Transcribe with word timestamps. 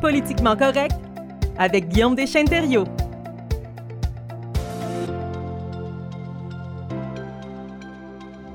Politiquement 0.00 0.56
correct 0.56 0.94
avec 1.58 1.88
Guillaume 1.88 2.14
Deschênes-Thériault. 2.14 2.84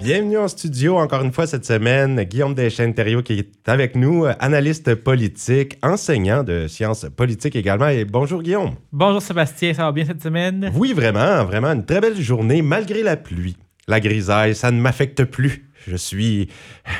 Bienvenue 0.02 0.38
en 0.38 0.48
studio 0.48 0.98
encore 0.98 1.22
une 1.22 1.34
fois 1.34 1.46
cette 1.46 1.66
semaine. 1.66 2.24
Guillaume 2.24 2.54
Deschênes-Thériault 2.54 3.24
qui 3.24 3.40
est 3.40 3.68
avec 3.68 3.98
nous, 3.98 4.26
analyste 4.40 4.96
politique, 4.96 5.78
enseignant 5.84 6.44
de 6.44 6.68
sciences 6.70 7.08
politiques 7.14 7.58
également. 7.58 7.90
Et 7.90 8.06
bonjour 8.06 8.42
Guillaume. 8.42 8.76
Bonjour 8.94 9.22
Sébastien, 9.22 9.74
ça 9.74 9.84
va 9.84 9.92
bien 9.92 10.06
cette 10.06 10.24
semaine? 10.24 10.72
Oui, 10.74 10.94
vraiment, 10.94 11.44
vraiment 11.44 11.74
une 11.74 11.86
très 11.86 12.00
belle 12.00 12.22
journée 12.22 12.62
malgré 12.62 13.04
la 13.04 13.18
pluie. 13.18 13.58
La 13.90 14.00
grisaille, 14.00 14.56
ça 14.56 14.72
ne 14.72 14.80
m'affecte 14.80 15.26
plus. 15.26 15.70
Je 15.88 15.98
suis 15.98 16.48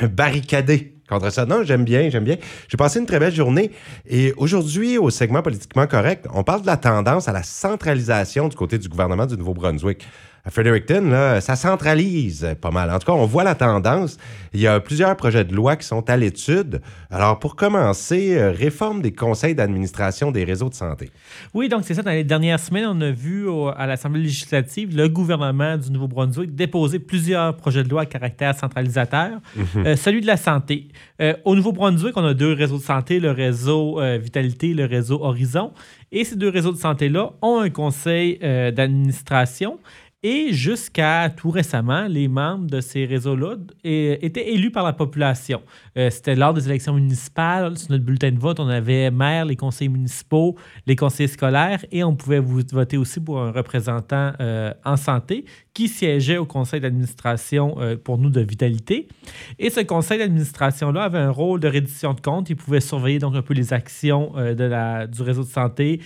barricadé 0.02 0.93
contre 1.14 1.32
ça. 1.32 1.46
Non, 1.46 1.64
j'aime 1.64 1.84
bien, 1.84 2.10
j'aime 2.10 2.24
bien. 2.24 2.38
J'ai 2.68 2.78
passé 2.78 3.00
une 3.00 3.06
très 3.06 3.20
belle 3.20 3.34
journée. 3.34 3.72
Et 4.08 4.34
aujourd'hui, 4.38 4.98
au 4.98 5.10
segment 5.10 5.42
politiquement 5.42 5.88
correct, 5.88 6.28
on 6.34 6.44
parle 6.44 6.62
de 6.62 6.68
la 6.68 6.78
tendance 6.78 7.28
à 7.28 7.32
la 7.32 7.44
centralisation 7.44 8.48
du 8.48 8.56
côté 8.56 8.78
du 8.78 8.90
gouvernement 8.90 9.26
du 9.26 9.38
Nouveau-Brunswick 9.38 10.06
à 10.46 10.52
Fredericton, 10.52 11.10
là, 11.10 11.40
ça 11.40 11.56
centralise 11.56 12.56
pas 12.60 12.70
mal. 12.70 12.92
En 12.92 13.00
tout 13.00 13.06
cas, 13.06 13.14
on 13.14 13.26
voit 13.26 13.46
la 13.46 13.56
tendance. 13.56 14.18
Il 14.54 14.60
y 14.60 14.68
a 14.68 14.82
plusieurs 14.82 15.16
projets 15.16 15.46
de 15.46 15.56
loi 15.56 15.78
qui 15.78 15.88
sont 15.88 16.10
à 16.10 16.18
l'étude. 16.18 16.82
Alors, 17.10 17.40
pour 17.40 17.56
commencer, 17.56 18.38
euh, 18.38 18.52
réforme 18.52 19.02
des 19.02 19.14
conseils 19.14 19.56
d'administration 19.56 20.32
des 20.32 20.44
réseaux 20.44 20.68
de 20.68 20.74
santé. 20.74 21.12
Oui, 21.54 21.70
donc 21.70 21.84
c'est 21.86 21.94
ça. 21.94 22.02
Dans 22.02 22.12
les 22.12 22.26
dernières 22.26 22.60
semaines, 22.60 22.88
on 22.90 23.00
a 23.00 23.12
vu 23.12 23.48
à 23.78 23.88
l'Assemblée 23.88 24.22
législative 24.24 24.98
le 24.98 25.08
gouvernement 25.08 25.78
du 25.78 25.90
Nouveau-Brunswick 25.92 26.54
déposer 26.54 27.00
plusieurs 27.00 27.56
projets 27.56 27.86
de 27.86 27.90
loi 27.90 28.02
à 28.02 28.06
caractère 28.06 28.54
centralisateur. 28.54 29.40
Mhm. 29.56 29.66
Euh, 29.86 29.96
celui 29.96 30.20
de 30.20 30.28
la 30.28 30.36
santé. 30.38 30.90
Euh, 31.22 31.36
au 31.46 31.56
Nouveau-Brunswick, 31.56 32.18
on 32.18 32.26
a 32.26 32.34
deux 32.34 32.52
réseaux 32.52 32.80
de 32.80 32.84
santé, 32.84 33.22
le 33.22 33.32
réseau 33.32 34.02
Vitalité 34.20 34.72
et 34.72 34.74
le 34.74 34.86
réseau 34.86 35.24
Horizon. 35.24 35.72
Et 36.12 36.26
ces 36.26 36.36
deux 36.36 36.50
réseaux 36.50 36.74
de 36.74 36.78
santé-là 36.78 37.32
ont 37.42 37.60
un 37.60 37.70
conseil 37.70 38.38
d'administration. 38.40 39.80
Et 40.26 40.54
jusqu'à 40.54 41.30
tout 41.30 41.50
récemment, 41.50 42.08
les 42.08 42.30
membres 42.30 42.66
de 42.68 42.80
ces 42.80 43.06
réseaux-là 43.06 43.58
étaient 43.84 44.54
élus 44.54 44.72
par 44.72 44.86
la 44.86 44.94
population. 44.94 45.62
Euh, 45.98 46.10
c'était 46.10 46.36
lors 46.36 46.54
des 46.54 46.66
élections 46.66 46.94
municipales. 46.94 47.78
Sur 47.78 47.92
notre 47.92 48.06
bulletin 48.06 48.32
de 48.32 48.40
vote, 48.40 48.62
on 48.62 48.70
avait 48.70 49.12
maire, 49.12 49.44
les 49.44 49.58
conseillers 49.58 49.90
municipaux, 49.90 50.56
les 50.88 50.96
conseillers 50.96 51.28
scolaires 51.28 51.86
et 51.92 52.06
on 52.06 52.16
pouvait 52.16 52.40
voter 52.40 52.96
aussi 52.96 53.20
pour 53.20 53.42
un 53.42 53.52
représentant 53.52 54.32
euh, 54.40 54.74
en 54.86 54.96
santé 54.96 55.44
qui 55.74 55.88
siégeait 55.88 56.38
au 56.38 56.46
conseil 56.46 56.80
d'administration 56.80 57.76
euh, 57.80 57.96
pour 57.96 58.18
nous 58.18 58.30
de 58.30 58.42
vitalité. 58.42 59.08
Et 59.60 59.70
ce 59.70 59.80
conseil 59.80 60.20
d'administration-là 60.20 61.04
avait 61.04 61.20
un 61.20 61.32
rôle 61.32 61.60
de 61.60 61.68
reddition 61.68 62.14
de 62.14 62.22
comptes. 62.22 62.50
Il 62.50 62.56
pouvait 62.56 62.82
surveiller 62.82 63.20
donc 63.20 63.36
un 63.36 63.42
peu 63.42 63.54
les 63.54 63.74
actions 63.74 64.34
de 64.34 64.64
la, 64.64 65.08
du 65.08 65.22
réseau 65.22 65.44
de 65.44 65.48
santé, 65.48 66.00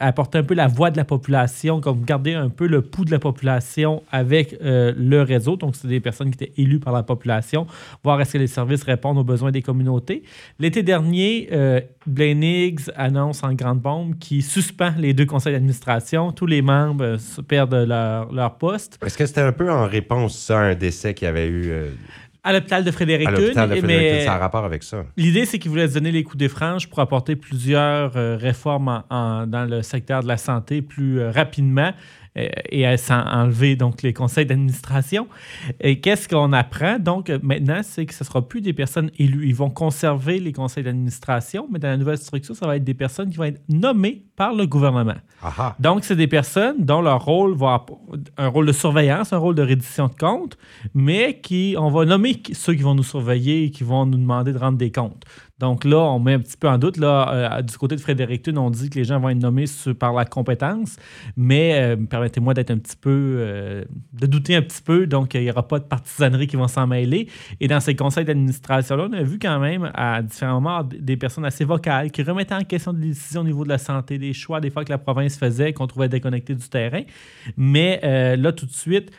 apporter 0.00 0.38
un 0.38 0.42
peu 0.42 0.54
la 0.54 0.66
voix 0.66 0.90
de 0.90 0.96
la 0.96 1.04
population, 1.04 1.80
comme 1.80 2.04
garder 2.04 2.34
un 2.34 2.48
peu 2.48 2.66
le 2.66 2.82
pouls 2.82 3.04
de 3.04 3.10
la 3.10 3.18
population 3.18 4.02
avec 4.10 4.56
euh, 4.62 4.92
le 4.96 5.22
réseau. 5.22 5.56
Donc, 5.56 5.76
c'est 5.76 5.88
des 5.88 6.00
personnes 6.00 6.30
qui 6.30 6.44
étaient 6.44 6.60
élues 6.60 6.80
par 6.80 6.92
la 6.92 7.02
population, 7.02 7.66
voir 8.02 8.20
est-ce 8.20 8.34
que 8.34 8.38
les 8.38 8.46
services 8.46 8.82
répondent 8.82 9.18
aux 9.18 9.24
besoins 9.24 9.50
des 9.50 9.62
communautés. 9.62 10.22
L'été 10.58 10.82
dernier, 10.82 11.48
euh, 11.52 11.80
Blaine 12.06 12.42
Higgs 12.42 12.90
annonce 12.96 13.42
en 13.44 13.52
grande 13.54 13.80
bombe 13.80 14.18
qu'il 14.18 14.42
suspend 14.42 14.92
les 14.98 15.14
deux 15.14 15.26
conseils 15.26 15.52
d'administration. 15.52 16.32
Tous 16.32 16.46
les 16.46 16.62
membres 16.62 17.04
euh, 17.04 17.42
perdent 17.46 17.74
leur, 17.74 18.32
leur 18.32 18.56
poste. 18.58 18.89
Est-ce 19.04 19.16
que 19.16 19.26
c'était 19.26 19.40
un 19.40 19.52
peu 19.52 19.70
en 19.70 19.86
réponse 19.86 20.50
à 20.50 20.58
un 20.58 20.74
décès 20.74 21.14
qu'il 21.14 21.26
y 21.26 21.28
avait 21.28 21.48
eu 21.48 21.72
à 22.42 22.54
l'hôpital 22.54 22.84
de 22.84 22.90
Fredericton. 22.90 23.34
À 23.34 23.38
l'hôpital 23.38 23.68
de 23.68 23.74
Fredericton, 23.76 24.24
ça 24.24 24.34
a 24.34 24.38
rapport 24.38 24.64
avec 24.64 24.82
ça. 24.82 25.04
L'idée, 25.16 25.44
c'est 25.44 25.58
qu'ils 25.58 25.70
voulaient 25.70 25.88
se 25.88 25.94
donner 25.94 26.10
les 26.10 26.22
coups 26.22 26.38
des 26.38 26.48
franges 26.48 26.88
pour 26.88 27.00
apporter 27.00 27.36
plusieurs 27.36 28.12
réformes 28.38 29.02
dans 29.10 29.68
le 29.68 29.82
secteur 29.82 30.22
de 30.22 30.28
la 30.28 30.38
santé 30.38 30.80
plus 30.80 31.22
rapidement. 31.28 31.92
Euh, 32.40 32.48
et 32.70 32.86
à 32.86 32.96
enlever 33.42 33.76
donc 33.76 34.02
les 34.02 34.12
conseils 34.12 34.46
d'administration. 34.46 35.26
Et 35.80 36.00
qu'est-ce 36.00 36.28
qu'on 36.28 36.52
apprend? 36.52 36.98
Donc 36.98 37.30
maintenant, 37.42 37.80
c'est 37.82 38.06
que 38.06 38.14
ce 38.14 38.24
ne 38.24 38.26
sera 38.26 38.46
plus 38.46 38.60
des 38.60 38.72
personnes 38.72 39.10
élues. 39.18 39.48
Ils 39.48 39.54
vont 39.54 39.70
conserver 39.70 40.38
les 40.38 40.52
conseils 40.52 40.84
d'administration, 40.84 41.68
mais 41.70 41.78
dans 41.78 41.88
la 41.88 41.96
nouvelle 41.96 42.18
structure, 42.18 42.54
ça 42.54 42.66
va 42.66 42.76
être 42.76 42.84
des 42.84 42.94
personnes 42.94 43.30
qui 43.30 43.36
vont 43.36 43.44
être 43.44 43.62
nommées 43.68 44.24
par 44.36 44.54
le 44.54 44.66
gouvernement. 44.66 45.16
Donc, 45.78 46.04
c'est 46.04 46.16
des 46.16 46.26
personnes 46.26 46.76
dont 46.84 47.02
leur 47.02 47.24
rôle 47.24 47.56
va 47.56 47.84
un 48.36 48.48
rôle 48.48 48.66
de 48.66 48.72
surveillance, 48.72 49.32
un 49.32 49.38
rôle 49.38 49.54
de 49.54 49.62
reddition 49.62 50.08
de 50.08 50.14
comptes, 50.14 50.56
mais 50.94 51.40
qui 51.40 51.74
on 51.78 51.90
va 51.90 52.04
nommer 52.04 52.42
ceux 52.52 52.74
qui 52.74 52.82
vont 52.82 52.94
nous 52.94 53.02
surveiller 53.02 53.64
et 53.64 53.70
qui 53.70 53.84
vont 53.84 54.06
nous 54.06 54.18
demander 54.18 54.52
de 54.52 54.58
rendre 54.58 54.78
des 54.78 54.92
comptes. 54.92 55.24
Donc 55.60 55.84
là, 55.84 55.98
on 55.98 56.18
met 56.18 56.32
un 56.32 56.40
petit 56.40 56.56
peu 56.56 56.68
en 56.68 56.78
doute. 56.78 56.96
Là, 56.96 57.58
euh, 57.58 57.62
du 57.62 57.76
côté 57.76 57.94
de 57.94 58.00
Fredericton, 58.00 58.56
on 58.56 58.70
dit 58.70 58.88
que 58.88 58.98
les 58.98 59.04
gens 59.04 59.20
vont 59.20 59.28
être 59.28 59.38
nommés 59.38 59.66
par 59.98 60.14
la 60.14 60.24
compétence, 60.24 60.96
mais 61.36 61.74
euh, 61.74 61.96
permettez-moi 61.96 62.54
d'être 62.54 62.70
un 62.70 62.78
petit 62.78 62.96
peu, 62.96 63.36
euh, 63.38 63.84
de 64.14 64.26
douter 64.26 64.56
un 64.56 64.62
petit 64.62 64.80
peu. 64.80 65.06
Donc, 65.06 65.34
il 65.34 65.42
n'y 65.42 65.50
aura 65.50 65.68
pas 65.68 65.78
de 65.78 65.84
partisanerie 65.84 66.46
qui 66.46 66.56
vont 66.56 66.66
s'en 66.66 66.86
mêler. 66.86 67.28
Et 67.60 67.68
dans 67.68 67.80
ces 67.80 67.94
conseils 67.94 68.24
d'administration-là, 68.24 69.08
on 69.10 69.12
a 69.12 69.22
vu 69.22 69.38
quand 69.38 69.60
même 69.60 69.90
à 69.92 70.22
différents 70.22 70.60
moments 70.60 70.82
des 70.82 71.18
personnes 71.18 71.44
assez 71.44 71.64
vocales 71.64 72.10
qui 72.10 72.22
remettaient 72.22 72.54
en 72.54 72.64
question 72.64 72.94
des 72.94 73.08
décisions 73.08 73.42
au 73.42 73.44
niveau 73.44 73.64
de 73.64 73.68
la 73.68 73.78
santé, 73.78 74.16
des 74.16 74.32
choix 74.32 74.60
des 74.60 74.70
fois 74.70 74.84
que 74.86 74.90
la 74.90 74.98
province 74.98 75.36
faisait, 75.36 75.74
qu'on 75.74 75.86
trouvait 75.86 76.08
déconnectés 76.08 76.54
du 76.54 76.68
terrain. 76.70 77.02
Mais 77.58 78.00
là, 78.36 78.52
tout 78.52 78.64
de 78.64 78.72
suite, 78.72 79.12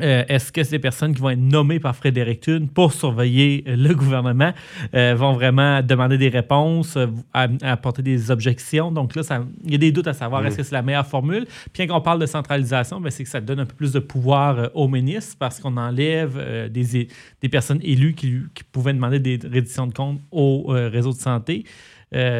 euh, 0.00 0.24
est-ce 0.28 0.50
que 0.50 0.64
ces 0.64 0.78
personnes 0.78 1.14
qui 1.14 1.20
vont 1.20 1.30
être 1.30 1.38
nommées 1.38 1.78
par 1.78 1.94
Frédéric 1.94 2.40
Thune 2.40 2.66
pour 2.66 2.94
surveiller 2.94 3.62
euh, 3.68 3.76
le 3.76 3.94
gouvernement 3.94 4.52
euh, 4.94 5.14
vont 5.14 5.34
vraiment 5.34 5.82
demander 5.82 6.16
des 6.16 6.30
réponses, 6.30 6.96
apporter 7.34 8.00
des 8.00 8.30
objections? 8.30 8.90
Donc 8.90 9.14
là, 9.14 9.22
il 9.64 9.72
y 9.72 9.74
a 9.74 9.78
des 9.78 9.92
doutes 9.92 10.06
à 10.06 10.14
savoir 10.14 10.46
est-ce 10.46 10.56
que 10.56 10.62
c'est 10.62 10.74
la 10.74 10.80
meilleure 10.80 11.06
formule? 11.06 11.46
Puis 11.74 11.86
quand 11.86 11.98
on 11.98 12.00
parle 12.00 12.20
de 12.20 12.26
centralisation, 12.26 13.02
ben, 13.02 13.10
c'est 13.10 13.24
que 13.24 13.28
ça 13.28 13.42
donne 13.42 13.60
un 13.60 13.66
peu 13.66 13.74
plus 13.74 13.92
de 13.92 13.98
pouvoir 13.98 14.70
au 14.74 14.88
ministre 14.88 15.36
parce 15.38 15.60
qu'on 15.60 15.76
enlève 15.76 16.70
des, 16.70 17.08
des, 17.42 17.48
personnes 17.50 17.80
élues 17.82 18.14
qui, 18.14 18.40
qui, 18.54 18.64
pouvaient 18.64 18.94
demander 18.94 19.20
des 19.20 19.38
redditions 19.46 19.86
de 19.86 19.92
comptes 19.92 20.20
au 20.30 20.68
réseau 20.68 21.12
de 21.12 21.18
santé. 21.18 21.64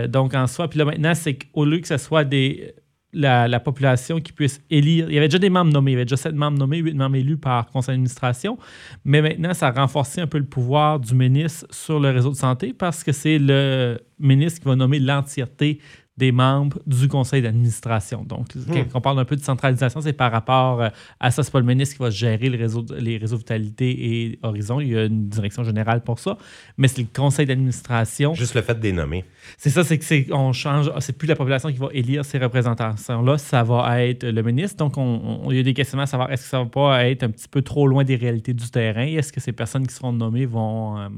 donc 0.08 0.34
en 0.34 0.46
soi, 0.46 0.68
puis 0.68 0.78
là 0.78 0.86
maintenant, 0.86 1.14
c'est 1.14 1.34
qu'au 1.34 1.66
lieu 1.66 1.80
que 1.80 1.88
ce 1.88 1.98
soit 1.98 2.24
des 2.24 2.74
la, 3.12 3.60
population 3.60 4.20
qui 4.20 4.32
puisse 4.32 4.60
élire. 4.70 5.06
Il 5.08 5.14
y 5.14 5.18
avait 5.18 5.28
déjà 5.28 5.38
des 5.38 5.50
membres 5.50 5.72
nommés, 5.72 5.92
il 5.92 5.94
y 5.94 5.96
avait 5.96 6.04
déjà 6.04 6.16
sept 6.16 6.34
membres 6.34 6.58
nommés, 6.58 6.78
huit 6.78 6.94
membres 6.94 7.16
élus 7.16 7.36
par 7.36 7.66
conseil 7.66 7.94
d'administration, 7.94 8.58
mais 9.04 9.22
maintenant, 9.22 9.54
ça 9.54 9.68
a 9.68 9.72
renforcé 9.72 10.20
un 10.20 10.26
peu 10.26 10.38
le 10.38 10.44
pouvoir 10.44 10.98
du 10.98 11.14
ministre 11.14 11.66
sur 11.70 12.00
le 12.00 12.10
réseau 12.10 12.30
de 12.30 12.36
santé 12.36 12.72
parce 12.72 13.04
que 13.04 13.12
c'est 13.12 13.38
le 13.38 13.98
ministre 14.18 14.60
qui 14.60 14.68
va 14.68 14.76
nommer 14.76 14.98
l'entièreté 14.98 15.80
des 16.18 16.30
membres 16.30 16.78
du 16.86 17.08
conseil 17.08 17.40
d'administration. 17.40 18.22
Donc, 18.22 18.54
hmm. 18.54 18.72
quand 18.72 18.98
on 18.98 19.00
parle 19.00 19.18
un 19.18 19.24
peu 19.24 19.34
de 19.34 19.42
centralisation, 19.42 20.02
c'est 20.02 20.12
par 20.12 20.30
rapport 20.30 20.82
euh, 20.82 20.88
à 21.20 21.30
ça. 21.30 21.42
C'est 21.42 21.50
pas 21.50 21.60
le 21.60 21.66
ministre 21.66 21.96
qui 21.96 22.02
va 22.02 22.10
gérer 22.10 22.50
les 22.50 22.58
réseaux, 22.58 22.84
les 22.98 23.16
réseaux 23.16 23.38
Vitalité 23.38 23.90
et 23.90 24.38
Horizon. 24.42 24.80
Il 24.80 24.88
y 24.88 24.96
a 24.96 25.04
une 25.04 25.28
direction 25.28 25.64
générale 25.64 26.02
pour 26.02 26.18
ça. 26.18 26.36
Mais 26.76 26.88
c'est 26.88 27.00
le 27.00 27.08
conseil 27.14 27.46
d'administration. 27.46 28.34
Juste 28.34 28.54
le 28.54 28.62
fait 28.62 28.78
de 28.78 28.82
les 28.82 28.92
nommer. 28.92 29.24
C'est 29.56 29.70
ça, 29.70 29.84
c'est 29.84 29.98
que 29.98 30.32
on 30.32 30.52
change. 30.52 30.92
C'est 31.00 31.16
plus 31.16 31.26
la 31.26 31.36
population 31.36 31.70
qui 31.72 31.78
va 31.78 31.88
élire 31.92 32.24
ces 32.26 32.38
représentations-là. 32.38 33.38
Ça 33.38 33.62
va 33.62 34.02
être 34.04 34.26
le 34.26 34.42
ministre. 34.42 34.76
Donc, 34.76 34.98
on, 34.98 35.50
il 35.50 35.56
y 35.56 35.60
a 35.60 35.62
des 35.62 35.74
questionnements 35.74 36.04
à 36.04 36.06
savoir 36.06 36.30
est-ce 36.30 36.42
que 36.42 36.48
ça 36.48 36.58
va 36.58 36.66
pas 36.66 37.06
être 37.06 37.22
un 37.22 37.30
petit 37.30 37.48
peu 37.48 37.62
trop 37.62 37.86
loin 37.86 38.04
des 38.04 38.16
réalités 38.16 38.52
du 38.52 38.70
terrain? 38.70 39.06
Est-ce 39.06 39.32
que 39.32 39.40
ces 39.40 39.52
personnes 39.52 39.86
qui 39.86 39.94
seront 39.94 40.12
nommées 40.12 40.46
vont. 40.46 40.98
Euh, 40.98 41.08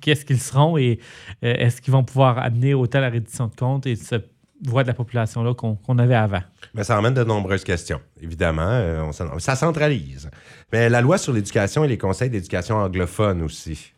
qu'est-ce 0.00 0.24
qu'ils 0.24 0.40
seront 0.40 0.76
et 0.76 0.98
euh, 1.44 1.54
est-ce 1.54 1.80
qu'ils 1.80 1.92
vont 1.92 2.04
pouvoir 2.04 2.38
amener 2.38 2.74
autant 2.74 3.00
la 3.00 3.10
reddition 3.10 3.46
de 3.48 3.54
comptes 3.54 3.86
et 3.86 3.96
ce 3.96 4.16
voix 4.64 4.82
de 4.82 4.88
la 4.88 4.94
population-là 4.94 5.54
qu'on 5.54 5.98
avait 5.98 6.14
avant? 6.14 6.42
Mais 6.74 6.84
ça 6.84 6.98
emmène 6.98 7.14
de 7.14 7.24
nombreuses 7.24 7.64
questions, 7.64 8.00
évidemment. 8.20 8.68
Euh, 8.68 9.12
ça 9.38 9.56
centralise. 9.56 10.30
Mais 10.72 10.88
la 10.88 11.00
loi 11.00 11.18
sur 11.18 11.32
l'éducation 11.32 11.84
et 11.84 11.88
les 11.88 11.98
conseils 11.98 12.30
d'éducation 12.30 12.76
anglophones 12.76 13.42
aussi. 13.42 13.92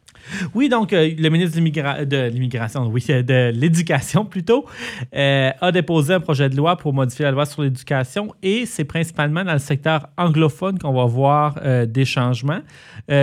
Oui, 0.55 0.69
donc 0.69 0.93
euh, 0.93 1.11
le 1.17 1.29
ministre 1.29 1.57
de 1.57 2.29
l'immigration, 2.29 2.87
oui, 2.87 3.05
de 3.09 3.51
l'éducation 3.51 4.25
plutôt, 4.25 4.67
euh, 5.15 5.51
a 5.61 5.73
déposé 5.73 6.15
un 6.15 6.21
projet 6.21 6.49
de 6.49 6.57
loi 6.57 6.77
pour 6.77 6.93
modifier 6.93 7.25
la 7.25 7.31
loi 7.31 7.47
sur 7.47 7.63
l'éducation 7.63 8.35
et 8.43 8.67
c'est 8.67 8.85
principalement 8.85 9.45
dans 9.45 9.53
le 9.53 9.59
secteur 9.59 10.09
anglophone 10.17 10.79
qu'on 10.79 10.93
va 10.93 11.07
voir 11.07 11.59
euh, 11.65 11.87
des 11.87 12.05
changements. 12.05 12.61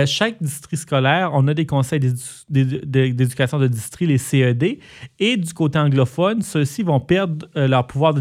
chaque 0.06 0.36
district 0.40 0.82
scolaire, 0.82 1.30
on 1.32 1.46
a 1.48 1.54
des 1.54 1.66
conseils 1.66 2.00
d'éducation 2.48 3.58
de 3.58 3.68
district, 3.68 4.08
les 4.08 4.18
CED, 4.18 4.78
et 5.18 5.36
du 5.36 5.54
côté 5.54 5.78
anglophone, 5.78 6.42
ceux-ci 6.42 6.82
vont 6.82 7.00
perdre 7.00 7.46
leur 7.54 7.86
pouvoir 7.86 8.14
de, 8.14 8.20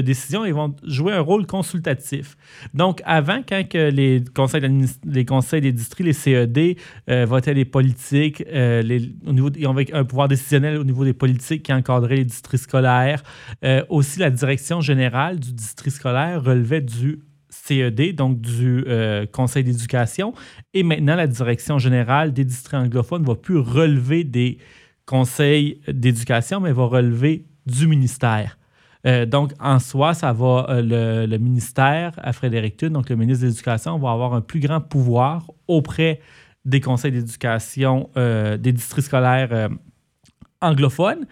décision 0.00 0.44
et 0.44 0.52
vont 0.52 0.74
jouer 0.84 1.12
un 1.12 1.20
rôle 1.20 1.46
consultatif. 1.46 2.36
Donc, 2.74 3.00
avant, 3.04 3.40
quand 3.48 3.62
les, 3.74 4.24
conseils 4.34 4.62
les 5.04 5.24
conseils 5.24 5.60
des 5.60 5.72
districts, 5.72 6.06
les 6.06 6.12
CED, 6.12 6.76
votaient 7.26 7.54
les 7.54 7.64
politiques, 7.64 7.97
euh, 8.12 8.82
au 9.26 9.32
niveau, 9.32 9.50
ont 9.66 9.76
un 9.92 10.04
pouvoir 10.04 10.28
décisionnel 10.28 10.78
au 10.78 10.84
niveau 10.84 11.04
des 11.04 11.12
politiques 11.12 11.64
qui 11.64 11.72
encadraient 11.72 12.16
les 12.16 12.24
districts 12.24 12.64
scolaires. 12.64 13.22
Euh, 13.64 13.82
aussi, 13.88 14.18
la 14.20 14.30
direction 14.30 14.80
générale 14.80 15.38
du 15.38 15.52
district 15.52 15.96
scolaire 15.96 16.42
relevait 16.42 16.80
du 16.80 17.20
CED, 17.50 18.14
donc 18.14 18.40
du 18.40 18.84
euh, 18.86 19.26
Conseil 19.26 19.64
d'éducation. 19.64 20.34
Et 20.74 20.82
maintenant, 20.82 21.16
la 21.16 21.26
direction 21.26 21.78
générale 21.78 22.32
des 22.32 22.44
districts 22.44 22.74
anglophones 22.74 23.22
ne 23.22 23.26
va 23.26 23.34
plus 23.34 23.58
relever 23.58 24.24
des 24.24 24.58
conseil 25.06 25.80
d'éducation, 25.88 26.60
mais 26.60 26.70
va 26.72 26.84
relever 26.84 27.46
du 27.64 27.86
ministère. 27.86 28.58
Donc, 29.26 29.54
en 29.58 29.78
soi, 29.78 30.12
ça 30.12 30.34
va, 30.34 30.66
le, 30.82 31.38
ministère 31.38 32.12
à 32.18 32.34
Fredericton, 32.34 32.90
donc 32.90 33.08
le 33.08 33.16
ministre 33.16 33.44
de 33.44 33.48
l'Éducation, 33.48 33.98
va 33.98 34.10
avoir 34.10 34.34
un 34.34 34.42
plus 34.42 34.60
grand 34.60 34.82
pouvoir 34.82 35.50
auprès 35.66 36.20
des 36.68 36.80
conseils 36.80 37.12
d'éducation 37.12 38.10
euh, 38.16 38.56
des 38.56 38.72
districts 38.72 39.06
scolaires 39.06 39.68
anglophones. 40.60 41.26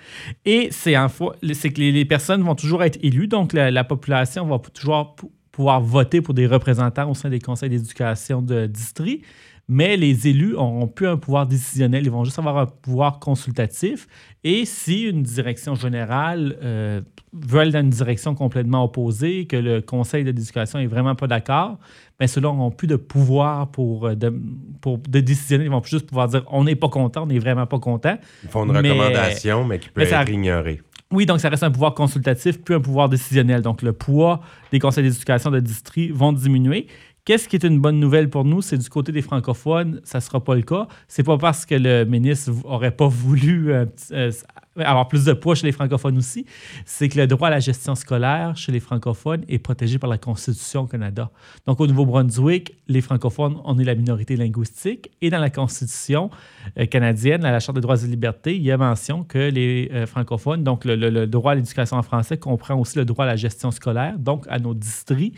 Et 0.44 0.68
c'est 0.70 0.92
que 0.92 1.80
les, 1.80 2.04
personnes 2.04 2.42
vont 2.42 2.54
toujours 2.54 2.82
être 2.84 2.98
élues, 3.02 3.28
donc 3.28 3.52
la, 3.52 3.84
population 3.84 4.46
va 4.46 4.58
toujours 4.58 5.16
pouvoir 5.52 5.80
voter 5.80 6.20
pour 6.20 6.34
des 6.34 6.46
représentants 6.46 7.10
au 7.10 7.14
sein 7.14 7.30
des 7.30 7.40
conseils 7.40 7.70
d'éducation 7.70 8.42
de 8.42 8.66
district 8.66 9.24
mais 9.68 9.96
les 9.96 10.28
élus 10.28 10.52
n'auront 10.52 10.86
plus 10.86 11.08
un 11.08 11.16
pouvoir 11.16 11.46
décisionnel, 11.46 12.04
ils 12.04 12.10
vont 12.10 12.24
juste 12.24 12.38
avoir 12.38 12.56
un 12.58 12.66
pouvoir 12.66 13.18
consultatif. 13.18 14.06
Et 14.44 14.64
si 14.64 15.02
une 15.02 15.22
direction 15.22 15.74
générale 15.74 16.56
euh, 16.62 17.00
veut 17.32 17.60
aller 17.60 17.72
dans 17.72 17.80
une 17.80 17.90
direction 17.90 18.36
complètement 18.36 18.84
opposée, 18.84 19.46
que 19.46 19.56
le 19.56 19.80
conseil 19.80 20.22
d'éducation 20.22 20.78
n'est 20.78 20.86
vraiment 20.86 21.16
pas 21.16 21.26
d'accord, 21.26 21.78
bien 22.18 22.28
ceux-là 22.28 22.52
n'auront 22.52 22.70
plus 22.70 22.86
de 22.86 22.96
pouvoir 22.96 23.68
pour, 23.72 24.06
euh, 24.06 24.14
de, 24.14 24.32
pour 24.80 24.98
de 24.98 25.20
décisionner. 25.20 25.64
Ils 25.64 25.70
vont 25.70 25.82
juste 25.82 26.06
pouvoir 26.06 26.28
dire 26.28 26.44
on 26.50 26.62
n'est 26.62 26.76
pas 26.76 26.88
content, 26.88 27.24
on 27.24 27.26
n'est 27.26 27.40
vraiment 27.40 27.66
pas 27.66 27.80
content. 27.80 28.16
Ils 28.44 28.48
font 28.48 28.64
une 28.64 28.76
recommandation, 28.76 29.64
mais 29.64 29.80
qui 29.80 29.88
peut 29.88 30.02
être 30.02 30.30
ignorée. 30.30 30.80
Oui, 31.12 31.24
donc 31.24 31.40
ça 31.40 31.48
reste 31.48 31.62
un 31.62 31.70
pouvoir 31.70 31.94
consultatif, 31.94 32.60
plus 32.62 32.74
un 32.74 32.80
pouvoir 32.80 33.08
décisionnel. 33.08 33.62
Donc 33.62 33.82
le 33.82 33.92
poids 33.92 34.40
des 34.72 34.78
conseils 34.78 35.04
d'éducation 35.04 35.50
de 35.50 35.60
district 35.60 36.12
vont 36.12 36.32
diminuer. 36.32 36.88
Qu'est-ce 37.26 37.48
qui 37.48 37.56
est 37.56 37.64
une 37.64 37.80
bonne 37.80 37.98
nouvelle 37.98 38.30
pour 38.30 38.44
nous? 38.44 38.62
C'est 38.62 38.78
du 38.78 38.88
côté 38.88 39.10
des 39.10 39.20
francophones, 39.20 40.00
ça 40.04 40.18
ne 40.18 40.22
sera 40.22 40.38
pas 40.38 40.54
le 40.54 40.62
cas. 40.62 40.86
C'est 41.08 41.24
pas 41.24 41.36
parce 41.36 41.66
que 41.66 41.74
le 41.74 42.04
ministre 42.04 42.52
n'aurait 42.52 42.92
pas 42.92 43.08
voulu 43.08 43.72
euh, 43.72 43.84
euh, 44.12 44.30
avoir 44.76 45.08
plus 45.08 45.24
de 45.24 45.32
poids 45.32 45.56
chez 45.56 45.66
les 45.66 45.72
francophones 45.72 46.16
aussi. 46.18 46.46
C'est 46.84 47.08
que 47.08 47.18
le 47.18 47.26
droit 47.26 47.48
à 47.48 47.50
la 47.50 47.58
gestion 47.58 47.96
scolaire 47.96 48.56
chez 48.56 48.70
les 48.70 48.78
francophones 48.78 49.42
est 49.48 49.58
protégé 49.58 49.98
par 49.98 50.08
la 50.08 50.18
Constitution 50.18 50.82
au 50.82 50.86
Canada. 50.86 51.32
Donc, 51.66 51.80
au 51.80 51.88
Nouveau-Brunswick, 51.88 52.76
les 52.86 53.00
francophones, 53.00 53.56
on 53.64 53.76
est 53.80 53.84
la 53.84 53.96
minorité 53.96 54.36
linguistique. 54.36 55.10
Et 55.20 55.28
dans 55.28 55.40
la 55.40 55.50
Constitution 55.50 56.30
euh, 56.78 56.86
canadienne, 56.86 57.44
à 57.44 57.50
la 57.50 57.58
Charte 57.58 57.74
des 57.74 57.80
droits 57.80 58.00
et 58.00 58.06
libertés, 58.06 58.54
il 58.54 58.62
y 58.62 58.70
a 58.70 58.76
mention 58.76 59.24
que 59.24 59.50
les 59.50 59.90
francophones, 60.06 60.62
donc 60.62 60.84
le, 60.84 60.94
le 60.94 61.26
droit 61.26 61.52
à 61.52 61.54
l'éducation 61.56 61.96
en 61.96 62.02
français 62.02 62.36
comprend 62.38 62.78
aussi 62.78 62.96
le 62.96 63.04
droit 63.04 63.24
à 63.24 63.28
la 63.28 63.36
gestion 63.36 63.72
scolaire, 63.72 64.16
donc 64.16 64.44
à 64.48 64.60
nos 64.60 64.74
districts 64.74 65.36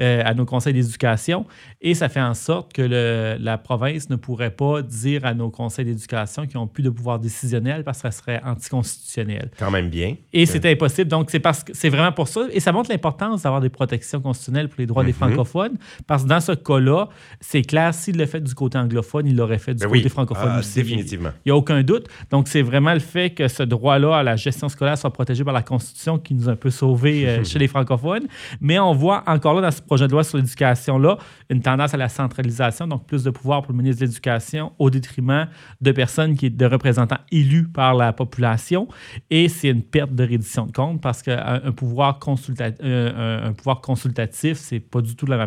euh, 0.00 0.22
à 0.24 0.34
nos 0.34 0.44
conseils 0.44 0.72
d'éducation. 0.72 1.44
Et 1.80 1.94
ça 1.94 2.08
fait 2.08 2.20
en 2.20 2.34
sorte 2.34 2.72
que 2.72 3.36
la 3.40 3.58
province 3.58 4.10
ne 4.10 4.16
pourrait 4.16 4.50
pas 4.50 4.82
dire 4.82 5.24
à 5.24 5.34
nos 5.34 5.50
conseils 5.50 5.84
d'éducation 5.84 6.46
qu'ils 6.46 6.56
n'ont 6.56 6.66
plus 6.66 6.82
de 6.82 6.90
pouvoir 6.90 7.18
décisionnel 7.18 7.84
parce 7.84 7.98
que 7.98 8.02
ça 8.02 8.10
serait 8.10 8.40
anticonstitutionnel. 8.44 9.50
Quand 9.58 9.70
même 9.70 9.88
bien. 9.88 10.16
Et 10.32 10.46
c'est 10.46 10.64
impossible. 10.66 11.10
Donc, 11.10 11.30
c'est 11.30 11.40
parce 11.40 11.64
que 11.64 11.72
c'est 11.74 11.88
vraiment 11.88 12.12
pour 12.12 12.28
ça. 12.28 12.42
Et 12.52 12.60
ça 12.60 12.72
montre 12.72 12.90
l'importance 12.90 13.42
d'avoir 13.42 13.60
des 13.60 13.68
protections 13.68 14.20
constitutionnelles 14.20 14.68
pour 14.68 14.80
les 14.80 14.86
droits 14.86 15.02
des 15.02 15.12
mhm. 15.12 15.18
francophones. 15.18 15.76
Parce 16.06 16.22
que 16.22 16.28
dans 16.28 16.40
ce 16.40 16.52
cas-là, 16.52 17.08
c'est 17.40 17.62
clair, 17.62 17.92
s'il 17.92 18.16
le 18.18 18.26
fait 18.26 18.40
du 18.40 18.54
côté 18.54 18.78
anglophone, 18.78 19.26
il 19.26 19.36
l'aurait 19.36 19.58
fait 19.58 19.74
du 19.74 19.84
ben 19.84 19.90
côté 19.90 20.08
francophone 20.08 20.52
ah, 20.54 20.58
aussi. 20.60 20.82
Définitivement. 20.82 21.30
Il 21.44 21.48
n'y 21.48 21.52
a 21.52 21.56
aucun 21.56 21.82
doute. 21.82 22.06
Donc, 22.30 22.48
c'est 22.48 22.62
vraiment 22.62 22.92
le 22.92 23.00
fait 23.00 23.30
que 23.30 23.48
ce 23.48 23.62
droit-là 23.64 24.18
à 24.18 24.22
la 24.22 24.36
gestion 24.36 24.68
scolaire 24.68 24.96
soit 24.96 25.12
protégé 25.12 25.42
par 25.42 25.54
la 25.54 25.62
Constitution 25.62 26.18
qui 26.18 26.34
nous 26.34 26.48
a 26.48 26.52
un 26.52 26.56
peu 26.56 26.70
sauvés 26.70 27.26
euh, 27.26 27.44
chez 27.48 27.58
les 27.58 27.68
francophones. 27.68 28.26
Mais 28.60 28.78
on 28.78 28.92
voit 28.92 29.24
encore 29.26 29.54
là 29.54 29.62
dans 29.62 29.70
ce 29.70 29.82
projet 29.88 30.06
de 30.06 30.12
loi 30.12 30.22
sur 30.22 30.38
l'éducation-là, 30.38 31.18
une 31.50 31.60
tendance 31.60 31.94
à 31.94 31.96
la 31.96 32.08
centralisation, 32.08 32.86
donc 32.86 33.06
plus 33.06 33.24
de 33.24 33.30
pouvoir 33.30 33.62
pour 33.62 33.72
le 33.72 33.78
ministre 33.78 34.00
de 34.02 34.06
l'Éducation 34.06 34.72
au 34.78 34.90
détriment 34.90 35.48
de 35.80 35.92
personnes 35.92 36.36
qui 36.36 36.50
de 36.50 36.66
représentants 36.66 37.18
élus 37.32 37.66
par 37.66 37.94
la 37.94 38.12
population. 38.12 38.86
Et 39.30 39.48
c'est 39.48 39.68
une 39.68 39.82
perte 39.82 40.14
de 40.14 40.22
reddition 40.24 40.66
de 40.66 40.72
compte 40.72 41.00
parce 41.00 41.22
qu'un 41.22 41.72
pouvoir, 41.72 42.18
consultatif, 42.18 42.80
un, 42.84 43.52
pouvoir 43.52 43.80
consultatif, 43.80 44.58
c'est 44.58 44.80
pas 44.80 45.00
du 45.00 45.16
tout 45.16 45.26
la 45.26 45.46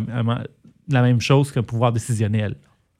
même 0.90 1.22
chose 1.22 1.52
qu'un 1.52 1.64
pouvoir 1.64 1.94
décisionnel. 1.94 2.56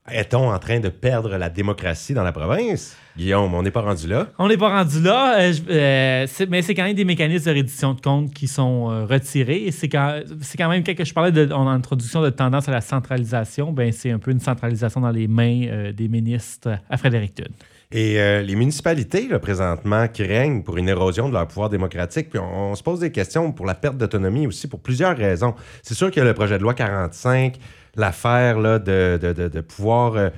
Est-on 0.10 0.50
en 0.50 0.58
train 0.58 0.80
de 0.80 0.90
perdre 0.90 1.38
la 1.38 1.50
démocratie 1.50 2.16
dans 2.16 2.24
la 2.24 2.32
province? 2.32 2.98
Guillaume, 3.16 3.54
on 3.54 3.62
n'est 3.62 3.70
pas 3.70 3.82
rendu 3.82 4.08
là? 4.08 4.30
On 4.40 4.48
n'est 4.48 4.58
pas 4.58 4.70
rendu 4.70 5.00
là, 5.00 5.40
euh, 5.40 5.54
euh, 5.70 6.28
mais 6.50 6.64
c'est 6.64 6.74
quand 6.74 6.86
même 6.86 6.96
des 6.96 7.06
mécanismes 7.06 7.52
de 7.52 7.58
reddition 7.58 7.94
de 7.94 8.02
compte 8.02 8.34
qui 8.34 8.48
sont 8.48 8.90
euh, 8.90 9.06
retirés. 9.06 9.66
Et 9.66 9.72
c'est 9.72 9.90
quand, 9.90 10.22
quand, 10.58 10.70
même, 10.70 10.84
quand 10.84 10.96
je 11.04 11.14
parlais 11.14 11.32
de, 11.32 11.54
en 11.54 11.68
introduction 11.68 12.24
de 12.24 12.32
tendance 12.32 12.68
à 12.68 12.72
la 12.72 12.82
centralisation, 12.82 13.72
ben 13.72 13.92
c'est 13.92 14.10
un 14.10 14.18
peu 14.18 14.32
une 14.32 14.40
centralisation 14.40 15.02
dans 15.02 15.12
les 15.12 15.28
mains 15.28 15.92
des 15.92 16.08
ministres 16.08 16.80
à 16.90 16.98
Fredericton. 16.98 17.48
Et 17.92 18.16
les 18.42 18.56
municipalités, 18.56 19.28
là, 19.28 19.38
présentement, 19.38 20.08
qui 20.08 20.24
règnent 20.24 20.64
pour 20.64 20.78
une 20.78 20.88
érosion 20.88 21.28
de 21.28 21.34
leur 21.34 21.46
pouvoir 21.46 21.70
démocratique, 21.70 22.30
puis 22.30 22.40
on, 22.40 22.74
se 22.74 22.82
pose 22.82 23.02
des 23.02 23.12
questions 23.12 23.52
pour 23.52 23.66
la 23.66 23.76
perte 23.76 23.98
d'autonomie 23.98 24.48
aussi, 24.48 24.70
pour 24.70 24.80
plusieurs 24.80 25.18
raisons. 25.18 25.54
C'est 25.84 25.94
sûr 25.94 26.10
que 26.10 26.22
le 26.22 26.34
projet 26.34 26.58
de 26.58 26.64
loi 26.64 26.74
45 26.74 27.58
l'affaire 27.96 28.58
de, 28.58 29.20
de, 29.22 29.48
de, 29.48 29.62
pouvoir 29.62 30.16
euh, 30.16 30.30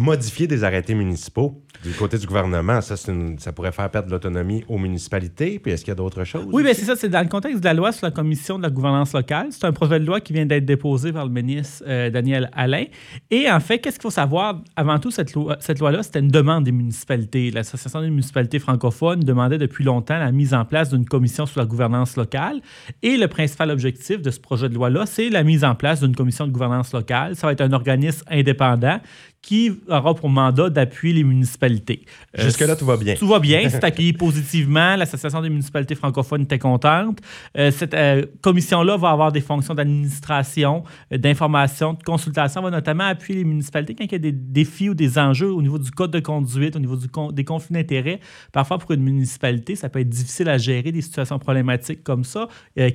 modifier 0.00 0.46
des 0.46 0.64
arrêtés 0.64 0.94
municipaux 0.94 1.62
du 1.84 1.92
côté 1.92 2.18
du 2.18 2.26
gouvernement, 2.26 2.80
ça, 2.80 2.96
ça 2.96 3.52
pourrait 3.52 3.72
faire 3.72 3.90
perdre 3.90 4.10
l'autonomie 4.10 4.64
aux 4.68 4.76
municipalités. 4.76 5.58
Puis 5.58 5.72
est-ce 5.72 5.82
qu'il 5.82 5.90
y 5.90 5.92
a 5.92 5.96
d'autres 5.96 6.24
choses? 6.24 6.46
Oui, 6.52 6.62
bien 6.62 6.74
c'est 6.74 6.84
ça. 6.84 6.96
C'est 6.96 7.08
dans 7.08 7.22
le 7.22 7.28
contexte 7.28 7.60
de 7.60 7.64
la 7.64 7.74
loi 7.74 7.92
sur 7.92 8.06
la 8.06 8.10
commission 8.10 8.58
de 8.58 8.62
la 8.62 8.70
gouvernance 8.70 9.14
locale. 9.14 9.48
C'est 9.50 9.64
un 9.64 9.72
projet 9.72 9.98
de 10.00 10.04
loi 10.04 10.20
qui 10.20 10.32
vient 10.32 10.44
d'être 10.44 10.64
déposé 10.64 11.12
par 11.12 11.24
le 11.24 11.30
ministre 11.30 11.82
euh, 11.86 12.10
Daniel 12.10 12.50
Alain. 12.52 12.84
Et 13.30 13.50
en 13.50 13.60
fait, 13.60 13.78
qu'est-ce 13.78 13.96
qu'il 13.96 14.02
faut 14.02 14.10
savoir? 14.10 14.60
Avant 14.76 14.98
tout, 14.98 15.10
cette, 15.10 15.32
loi, 15.32 15.56
cette 15.60 15.78
loi-là, 15.78 16.02
c'était 16.02 16.20
une 16.20 16.28
demande 16.28 16.64
des 16.64 16.72
municipalités. 16.72 17.50
L'Association 17.50 18.00
des 18.02 18.10
municipalités 18.10 18.58
francophones 18.58 19.20
demandait 19.20 19.58
depuis 19.58 19.84
longtemps 19.84 20.18
la 20.18 20.32
mise 20.32 20.52
en 20.52 20.64
place 20.64 20.90
d'une 20.90 21.06
commission 21.06 21.46
sur 21.46 21.60
la 21.60 21.66
gouvernance 21.66 22.16
locale. 22.16 22.60
Et 23.02 23.16
le 23.16 23.28
principal 23.28 23.70
objectif 23.70 24.20
de 24.20 24.30
ce 24.30 24.40
projet 24.40 24.68
de 24.68 24.74
loi-là, 24.74 25.06
c'est 25.06 25.30
la 25.30 25.44
mise 25.44 25.64
en 25.64 25.74
place 25.74 26.00
d'une 26.00 26.14
commission 26.14 26.46
de 26.46 26.52
gouvernance 26.52 26.92
locale. 26.92 27.36
Ça 27.36 27.46
va 27.46 27.52
être 27.52 27.62
un 27.62 27.72
organisme 27.72 28.22
indépendant 28.30 29.00
qui 29.42 29.72
aura 29.88 30.14
pour 30.14 30.28
mandat 30.28 30.68
d'appuyer 30.68 31.14
les 31.14 31.24
municipalités. 31.24 32.04
Euh, 32.38 32.42
Jusque-là, 32.42 32.76
tout 32.76 32.84
va 32.84 32.96
bien. 32.96 33.14
Tout 33.14 33.26
va 33.26 33.38
bien. 33.38 33.68
C'est 33.70 33.82
accueilli 33.84 34.12
positivement. 34.12 34.96
L'Association 34.96 35.40
des 35.40 35.48
municipalités 35.48 35.94
francophones 35.94 36.42
était 36.42 36.58
contente. 36.58 37.18
Euh, 37.56 37.70
cette 37.70 37.94
euh, 37.94 38.26
commission-là 38.42 38.96
va 38.98 39.10
avoir 39.10 39.32
des 39.32 39.40
fonctions 39.40 39.74
d'administration, 39.74 40.84
d'information, 41.10 41.94
de 41.94 42.02
consultation. 42.02 42.60
va 42.62 42.70
notamment 42.70 43.04
appuyer 43.04 43.38
les 43.38 43.44
municipalités 43.44 43.94
quand 43.94 44.04
il 44.04 44.12
y 44.12 44.14
a 44.14 44.18
des 44.18 44.32
défis 44.32 44.90
ou 44.90 44.94
des 44.94 45.18
enjeux 45.18 45.50
au 45.50 45.62
niveau 45.62 45.78
du 45.78 45.90
code 45.90 46.10
de 46.10 46.20
conduite, 46.20 46.76
au 46.76 46.80
niveau 46.80 46.96
du 46.96 47.06
des 47.32 47.44
conflits 47.44 47.74
d'intérêts. 47.74 48.20
Parfois, 48.52 48.78
pour 48.78 48.92
une 48.92 49.02
municipalité, 49.02 49.74
ça 49.74 49.88
peut 49.88 50.00
être 50.00 50.08
difficile 50.08 50.48
à 50.48 50.58
gérer 50.58 50.92
des 50.92 51.00
situations 51.00 51.38
problématiques 51.38 52.04
comme 52.04 52.24
ça. 52.24 52.48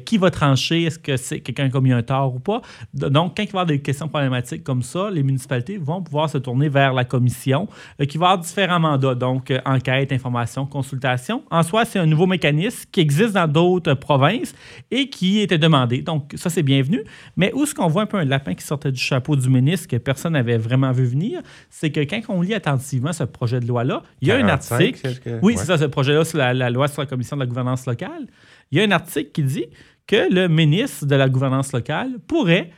qui 0.05 0.17
va 0.17 0.29
trancher? 0.29 0.83
Est-ce 0.83 0.99
que 0.99 1.17
c'est 1.17 1.39
quelqu'un 1.39 1.63
qui 1.63 1.69
a 1.69 1.71
commis 1.71 1.91
un 1.91 2.03
tort 2.03 2.35
ou 2.35 2.39
pas? 2.39 2.61
Donc, 2.93 3.35
quand 3.35 3.43
il 3.43 3.47
va 3.47 3.49
y 3.49 3.49
avoir 3.49 3.65
des 3.65 3.81
questions 3.81 4.07
problématiques 4.07 4.63
comme 4.63 4.83
ça, 4.83 5.09
les 5.09 5.23
municipalités 5.23 5.77
vont 5.77 6.01
pouvoir 6.01 6.29
se 6.29 6.34
tourner 6.37 6.69
vers 6.69 6.93
la 6.93 7.05
commission 7.05 7.67
euh, 8.01 8.05
qui 8.05 8.17
va 8.17 8.27
avoir 8.27 8.45
différents 8.45 8.79
mandats, 8.79 9.15
donc 9.15 9.51
euh, 9.51 9.59
enquête, 9.65 10.11
information, 10.11 10.65
consultation. 10.65 11.43
En 11.51 11.63
soi, 11.63 11.85
c'est 11.85 11.99
un 11.99 12.05
nouveau 12.05 12.27
mécanisme 12.27 12.85
qui 12.91 13.01
existe 13.01 13.33
dans 13.33 13.47
d'autres 13.47 13.93
provinces 13.93 14.53
et 14.91 15.09
qui 15.09 15.39
était 15.39 15.57
demandé. 15.57 16.01
Donc, 16.01 16.33
ça, 16.35 16.49
c'est 16.49 16.63
bienvenu. 16.63 17.03
Mais 17.37 17.53
où 17.53 17.63
est-ce 17.63 17.75
qu'on 17.75 17.87
voit 17.87 18.03
un 18.03 18.07
peu 18.07 18.17
un 18.17 18.25
lapin 18.25 18.53
qui 18.53 18.65
sortait 18.65 18.91
du 18.91 18.99
chapeau 18.99 19.35
du 19.35 19.49
ministre 19.49 19.87
que 19.87 19.97
personne 19.97 20.33
n'avait 20.33 20.57
vraiment 20.57 20.91
vu 20.91 21.05
venir? 21.05 21.41
C'est 21.69 21.91
que 21.91 22.01
quand 22.01 22.21
on 22.29 22.41
lit 22.41 22.53
attentivement 22.53 23.13
ce 23.13 23.23
projet 23.23 23.59
de 23.59 23.67
loi-là, 23.67 24.03
il 24.21 24.27
y 24.27 24.31
a 24.31 24.37
un 24.37 24.47
article. 24.47 25.09
Oui, 25.41 25.55
c'est 25.57 25.65
ça, 25.65 25.77
ce 25.77 25.85
projet-là 25.85 26.25
sur 26.25 26.37
la 26.37 26.69
loi 26.69 26.87
sur 26.87 27.01
la 27.01 27.07
commission 27.07 27.35
de 27.35 27.41
la 27.41 27.47
gouvernance 27.47 27.85
locale. 27.85 28.27
Il 28.71 28.77
y 28.77 28.81
a 28.81 28.83
un 28.83 28.91
article 28.91 29.31
qui 29.31 29.43
dit 29.43 29.65
que 30.07 30.31
le 30.31 30.47
ministre 30.47 31.05
de 31.05 31.15
la 31.15 31.29
gouvernance 31.29 31.73
locale 31.73 32.11
pourrait 32.27 32.71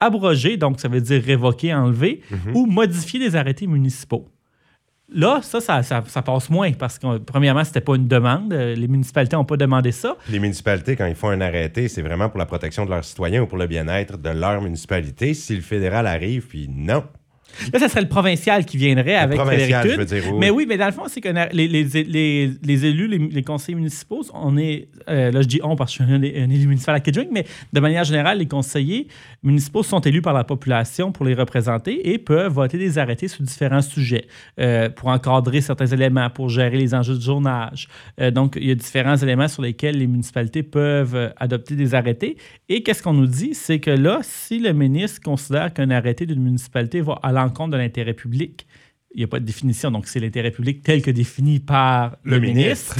abroger, 0.00 0.56
donc 0.56 0.80
ça 0.80 0.88
veut 0.88 1.00
dire 1.00 1.22
révoquer, 1.22 1.74
enlever, 1.74 2.22
mhm. 2.30 2.56
ou 2.56 2.66
modifier 2.66 3.20
des 3.20 3.36
arrêtés 3.36 3.66
municipaux. 3.66 4.26
Là, 5.12 5.40
ça, 5.42 5.82
ça, 5.82 6.22
passe 6.22 6.50
moins 6.50 6.72
parce 6.72 6.98
que, 6.98 7.18
premièrement, 7.18 7.64
ce 7.64 7.70
n'était 7.70 7.80
pas 7.80 7.96
une 7.96 8.06
demande. 8.06 8.52
Les 8.52 8.86
municipalités 8.86 9.34
n'ont 9.34 9.44
pas 9.44 9.56
demandé 9.56 9.90
ça. 9.90 10.16
Les 10.28 10.38
municipalités, 10.38 10.94
quand 10.94 11.06
ils 11.06 11.16
font 11.16 11.30
un 11.30 11.40
arrêté, 11.40 11.88
c'est 11.88 12.02
vraiment 12.02 12.28
pour 12.28 12.38
la 12.38 12.46
protection 12.46 12.84
de 12.84 12.90
leurs 12.90 13.04
citoyens 13.04 13.42
ou 13.42 13.46
pour 13.46 13.58
le 13.58 13.66
bien-être 13.66 14.18
de 14.18 14.30
leur 14.30 14.62
municipalité. 14.62 15.34
Si 15.34 15.56
le 15.56 15.62
fédéral 15.62 16.06
arrive, 16.06 16.46
puis 16.46 16.68
non, 16.68 17.02
Là, 17.72 17.78
ça 17.78 17.88
serait 17.88 18.00
le 18.02 18.08
provincial 18.08 18.64
qui 18.64 18.76
viendrait 18.76 19.16
avec 19.16 19.38
provincial, 19.38 19.88
je 19.88 19.96
veux 19.96 20.04
dire, 20.04 20.34
Mais 20.38 20.50
oui, 20.50 20.66
mais 20.68 20.76
dans 20.76 20.86
le 20.86 20.92
fond, 20.92 21.04
c'est 21.08 21.20
que 21.20 21.28
les, 21.52 21.68
les, 21.68 22.50
les, 22.62 22.86
élus, 22.86 23.08
les, 23.08 23.42
conseillers 23.42 23.76
municipaux, 23.76 24.22
on 24.34 24.56
est. 24.56 24.88
Euh, 25.08 25.30
là, 25.30 25.42
je 25.42 25.46
dis 25.46 25.60
on 25.62 25.76
parce 25.76 25.96
que 25.96 26.04
je 26.04 26.08
suis 26.08 26.14
un, 26.14 26.50
élu 26.50 26.66
municipal 26.66 26.94
à 26.94 27.00
Kedgewick, 27.00 27.30
mais 27.32 27.44
de 27.72 27.80
manière 27.80 28.04
générale, 28.04 28.38
les 28.38 28.48
conseillers 28.48 29.08
municipaux 29.42 29.82
sont 29.82 30.00
élus 30.00 30.22
par 30.22 30.32
la 30.32 30.44
population 30.44 31.12
pour 31.12 31.24
les 31.24 31.34
représenter 31.34 32.10
et 32.10 32.18
peuvent 32.18 32.52
voter 32.52 32.78
des 32.78 32.98
arrêtés 32.98 33.28
sur 33.28 33.42
différents 33.42 33.82
sujets 33.82 34.26
euh, 34.58 34.88
pour 34.88 35.08
encadrer 35.08 35.60
certains 35.60 35.86
éléments, 35.86 36.30
pour 36.30 36.48
gérer 36.48 36.78
les 36.78 36.94
enjeux 36.94 37.16
de 37.16 37.22
journage. 37.22 37.88
Euh, 38.20 38.30
donc, 38.30 38.56
il 38.60 38.68
y 38.68 38.70
a 38.70 38.74
différents 38.74 39.16
éléments 39.16 39.48
sur 39.48 39.62
lesquels 39.62 39.98
les 39.98 40.06
municipalités 40.06 40.62
peuvent 40.62 41.32
adopter 41.36 41.74
des 41.74 41.94
arrêtés. 41.94 42.36
Et 42.68 42.82
qu'est-ce 42.82 43.02
qu'on 43.02 43.14
nous 43.14 43.26
dit? 43.26 43.54
C'est 43.54 43.80
que 43.80 43.90
là, 43.90 44.20
si 44.22 44.58
le 44.58 44.72
ministre 44.72 45.20
considère 45.20 45.72
qu'un 45.72 45.90
arrêté 45.90 46.26
d'une 46.26 46.42
municipalité 46.42 47.00
va 47.00 47.18
à 47.22 47.32
l'encontre 47.42 47.70
de 47.70 47.76
l'intérêt 47.76 48.14
public, 48.14 48.66
il 49.12 49.18
n'y 49.18 49.24
a 49.24 49.26
pas 49.26 49.40
de 49.40 49.44
définition, 49.44 49.90
donc 49.90 50.06
c'est 50.06 50.20
l'intérêt 50.20 50.52
public 50.52 50.82
tel 50.82 51.02
que 51.02 51.10
défini 51.10 51.58
par 51.58 52.16
le, 52.22 52.38
Le 52.38 52.46
ministre. 52.46 52.96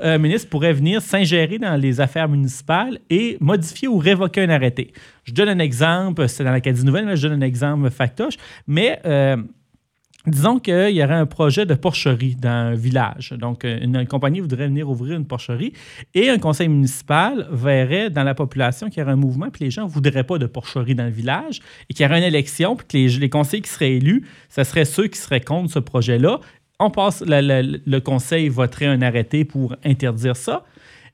un 0.00 0.16
ministre 0.16 0.48
pourrait 0.48 0.72
venir 0.72 1.02
s'ingérer 1.02 1.58
dans 1.58 1.76
les 1.76 2.00
affaires 2.00 2.28
municipales 2.28 3.00
et 3.10 3.36
modifier 3.40 3.86
ou 3.86 3.98
révoquer 3.98 4.42
un 4.42 4.48
arrêté. 4.48 4.92
Je 5.24 5.32
donne 5.32 5.50
un 5.50 5.58
exemple, 5.58 6.26
c'est 6.28 6.42
dans 6.42 6.52
l'Acadie 6.52 6.84
Nouvelle, 6.84 7.04
mais 7.04 7.16
je 7.16 7.28
donne 7.28 7.42
un 7.42 7.46
exemple 7.46 7.90
factoche, 7.90 8.36
mais 8.66 8.98
euh, 9.04 9.36
disons 10.26 10.58
qu'il 10.58 10.90
y 10.90 11.02
aurait 11.02 11.14
un 11.14 11.26
projet 11.26 11.66
de 11.66 11.74
porcherie 11.74 12.36
dans 12.36 12.48
un 12.48 12.74
village. 12.74 13.32
Donc, 13.32 13.64
une, 13.64 13.96
une 13.96 14.06
compagnie 14.06 14.40
voudrait 14.40 14.66
venir 14.66 14.88
ouvrir 14.88 15.16
une 15.16 15.26
porcherie 15.26 15.72
et 16.14 16.28
un 16.28 16.38
conseil 16.38 16.68
municipal 16.68 17.48
verrait 17.50 18.10
dans 18.10 18.22
la 18.22 18.34
population 18.34 18.88
qu'il 18.88 19.00
y 19.00 19.02
aurait 19.02 19.12
un 19.12 19.16
mouvement, 19.16 19.50
puis 19.50 19.64
les 19.64 19.70
gens 19.70 19.84
ne 19.84 19.90
voudraient 19.90 20.24
pas 20.24 20.38
de 20.38 20.46
porcherie 20.46 20.94
dans 20.94 21.04
le 21.04 21.10
village 21.10 21.60
et 21.88 21.94
qu'il 21.94 22.04
y 22.04 22.08
aurait 22.08 22.18
une 22.18 22.24
élection, 22.24 22.76
puis 22.76 22.86
que 22.86 22.96
les, 22.96 23.08
les 23.18 23.28
conseillers 23.30 23.62
qui 23.62 23.70
seraient 23.70 23.94
élus, 23.94 24.26
ce 24.48 24.64
seraient 24.64 24.84
ceux 24.84 25.08
qui 25.08 25.18
seraient 25.18 25.40
contre 25.40 25.72
ce 25.72 25.78
projet-là. 25.78 26.40
On 26.78 26.90
passe, 26.90 27.22
le 27.26 27.98
conseil 28.00 28.48
voterait 28.48 28.86
un 28.86 29.02
arrêté 29.02 29.44
pour 29.44 29.76
interdire 29.84 30.36
ça. 30.36 30.64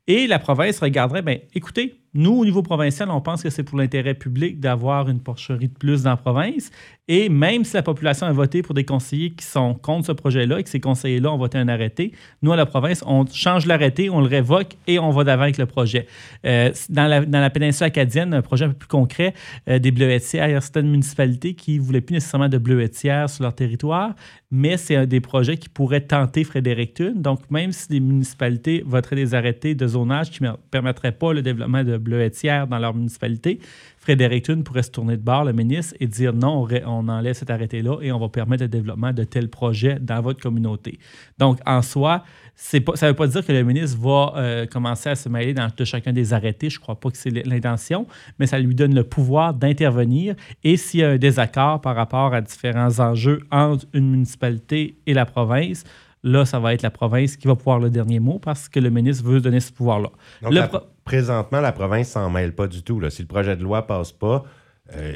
Et 0.06 0.26
la 0.26 0.38
province 0.38 0.78
regarderait, 0.78 1.20
bien, 1.20 1.36
écoutez, 1.54 2.00
nous, 2.14 2.32
au 2.32 2.44
niveau 2.44 2.62
provincial, 2.62 3.10
on 3.10 3.20
pense 3.20 3.42
que 3.42 3.50
c'est 3.50 3.62
pour 3.62 3.78
l'intérêt 3.78 4.14
public 4.14 4.60
d'avoir 4.60 5.08
une 5.08 5.20
porcherie 5.20 5.68
de 5.68 5.74
plus 5.74 6.02
dans 6.02 6.10
la 6.10 6.16
province. 6.16 6.70
Et 7.10 7.30
même 7.30 7.64
si 7.64 7.74
la 7.74 7.82
population 7.82 8.26
a 8.26 8.32
voté 8.32 8.60
pour 8.60 8.74
des 8.74 8.84
conseillers 8.84 9.30
qui 9.30 9.44
sont 9.44 9.74
contre 9.74 10.08
ce 10.08 10.12
projet-là 10.12 10.60
et 10.60 10.62
que 10.62 10.68
ces 10.68 10.80
conseillers-là 10.80 11.32
ont 11.32 11.38
voté 11.38 11.56
un 11.56 11.68
arrêté, 11.68 12.12
nous, 12.42 12.52
à 12.52 12.56
la 12.56 12.66
province, 12.66 13.02
on 13.06 13.24
change 13.26 13.66
l'arrêté, 13.66 14.10
on 14.10 14.20
le 14.20 14.26
révoque 14.26 14.76
et 14.86 14.98
on 14.98 15.10
va 15.10 15.24
d'avant 15.24 15.44
avec 15.44 15.58
le 15.58 15.66
projet. 15.66 16.06
Euh, 16.44 16.70
dans, 16.90 17.06
la, 17.06 17.24
dans 17.24 17.40
la 17.40 17.50
péninsule 17.50 17.86
acadienne, 17.86 18.34
un 18.34 18.42
projet 18.42 18.66
un 18.66 18.68
peu 18.68 18.74
plus 18.74 18.88
concret, 18.88 19.34
euh, 19.68 19.78
des 19.78 19.90
bleuetières, 19.90 20.48
il 20.48 20.52
y 20.52 20.54
a 20.54 20.60
certaines 20.60 20.90
municipalités 20.90 21.54
qui 21.54 21.78
ne 21.78 21.82
voulaient 21.82 22.00
plus 22.00 22.14
nécessairement 22.14 22.48
de 22.48 22.58
bleuetières 22.58 23.30
sur 23.30 23.42
leur 23.42 23.54
territoire, 23.54 24.14
mais 24.50 24.76
c'est 24.76 24.96
un 24.96 25.06
des 25.06 25.20
projets 25.20 25.56
qui 25.56 25.68
pourrait 25.68 26.00
tenter 26.00 26.44
Fredericton. 26.44 27.12
Donc, 27.16 27.40
même 27.50 27.72
si 27.72 27.88
des 27.88 28.00
municipalités 28.00 28.82
voteraient 28.86 29.16
des 29.16 29.34
arrêtés 29.34 29.74
de 29.74 29.86
zonage 29.86 30.30
qui 30.30 30.42
ne 30.42 30.52
permettraient 30.70 31.12
pas 31.12 31.32
le 31.32 31.42
développement 31.42 31.84
de 31.84 31.97
bleuetières 31.98 32.66
dans 32.66 32.78
leur 32.78 32.94
municipalité, 32.94 33.60
Fredericton 33.98 34.62
pourrait 34.62 34.84
se 34.84 34.90
tourner 34.90 35.16
de 35.16 35.22
bord, 35.22 35.44
le 35.44 35.52
ministre, 35.52 35.94
et 36.00 36.06
dire 36.06 36.32
non, 36.32 36.66
on, 36.86 37.08
enlève 37.08 37.34
cet 37.34 37.50
arrêté-là 37.50 37.98
et 38.00 38.10
on 38.10 38.18
va 38.18 38.28
permettre 38.28 38.62
le 38.62 38.68
développement 38.68 39.12
de 39.12 39.24
tels 39.24 39.50
projets 39.50 39.98
dans 40.00 40.22
votre 40.22 40.40
communauté. 40.40 40.98
Donc, 41.38 41.58
en 41.66 41.82
soi, 41.82 42.24
pas, 42.84 42.96
ça 42.96 43.06
ne 43.06 43.10
veut 43.10 43.16
pas 43.16 43.26
dire 43.26 43.44
que 43.44 43.52
le 43.52 43.62
ministre 43.62 43.98
va 44.00 44.32
euh, 44.36 44.66
commencer 44.66 45.10
à 45.10 45.14
se 45.14 45.28
mêler 45.28 45.52
dans 45.52 45.68
de 45.76 45.84
chacun 45.84 46.12
des 46.12 46.32
arrêtés. 46.32 46.70
Je 46.70 46.78
ne 46.78 46.80
crois 46.80 46.98
pas 46.98 47.10
que 47.10 47.16
c'est 47.16 47.30
l'intention, 47.46 48.06
mais 48.38 48.46
ça 48.46 48.58
lui 48.58 48.74
donne 48.74 48.94
le 48.94 49.04
pouvoir 49.04 49.52
d'intervenir. 49.52 50.34
Et 50.64 50.76
s'il 50.76 51.00
y 51.00 51.04
a 51.04 51.10
un 51.10 51.18
désaccord 51.18 51.80
par 51.80 51.94
rapport 51.94 52.32
à 52.32 52.40
différents 52.40 53.00
enjeux 53.00 53.40
entre 53.50 53.86
une 53.92 54.10
municipalité 54.10 54.96
et 55.06 55.14
la 55.14 55.26
province, 55.26 55.84
là, 56.22 56.44
ça 56.44 56.58
va 56.58 56.74
être 56.74 56.82
la 56.82 56.90
province 56.90 57.36
qui 57.36 57.46
va 57.46 57.56
pouvoir 57.56 57.78
le 57.78 57.90
dernier 57.90 58.20
mot 58.20 58.38
parce 58.38 58.68
que 58.68 58.80
le 58.80 58.90
ministre 58.90 59.24
veut 59.24 59.40
donner 59.40 59.60
ce 59.60 59.72
pouvoir-là. 59.72 60.10
Présentement, 61.08 61.60
la 61.60 61.72
province 61.72 62.08
s'en 62.10 62.28
mêle 62.30 62.54
pas 62.54 62.66
du 62.66 62.82
tout. 62.82 63.00
là. 63.00 63.08
Si 63.10 63.22
le 63.22 63.28
projet 63.28 63.56
de 63.56 63.62
loi 63.62 63.86
passe 63.86 64.12
pas, 64.12 64.44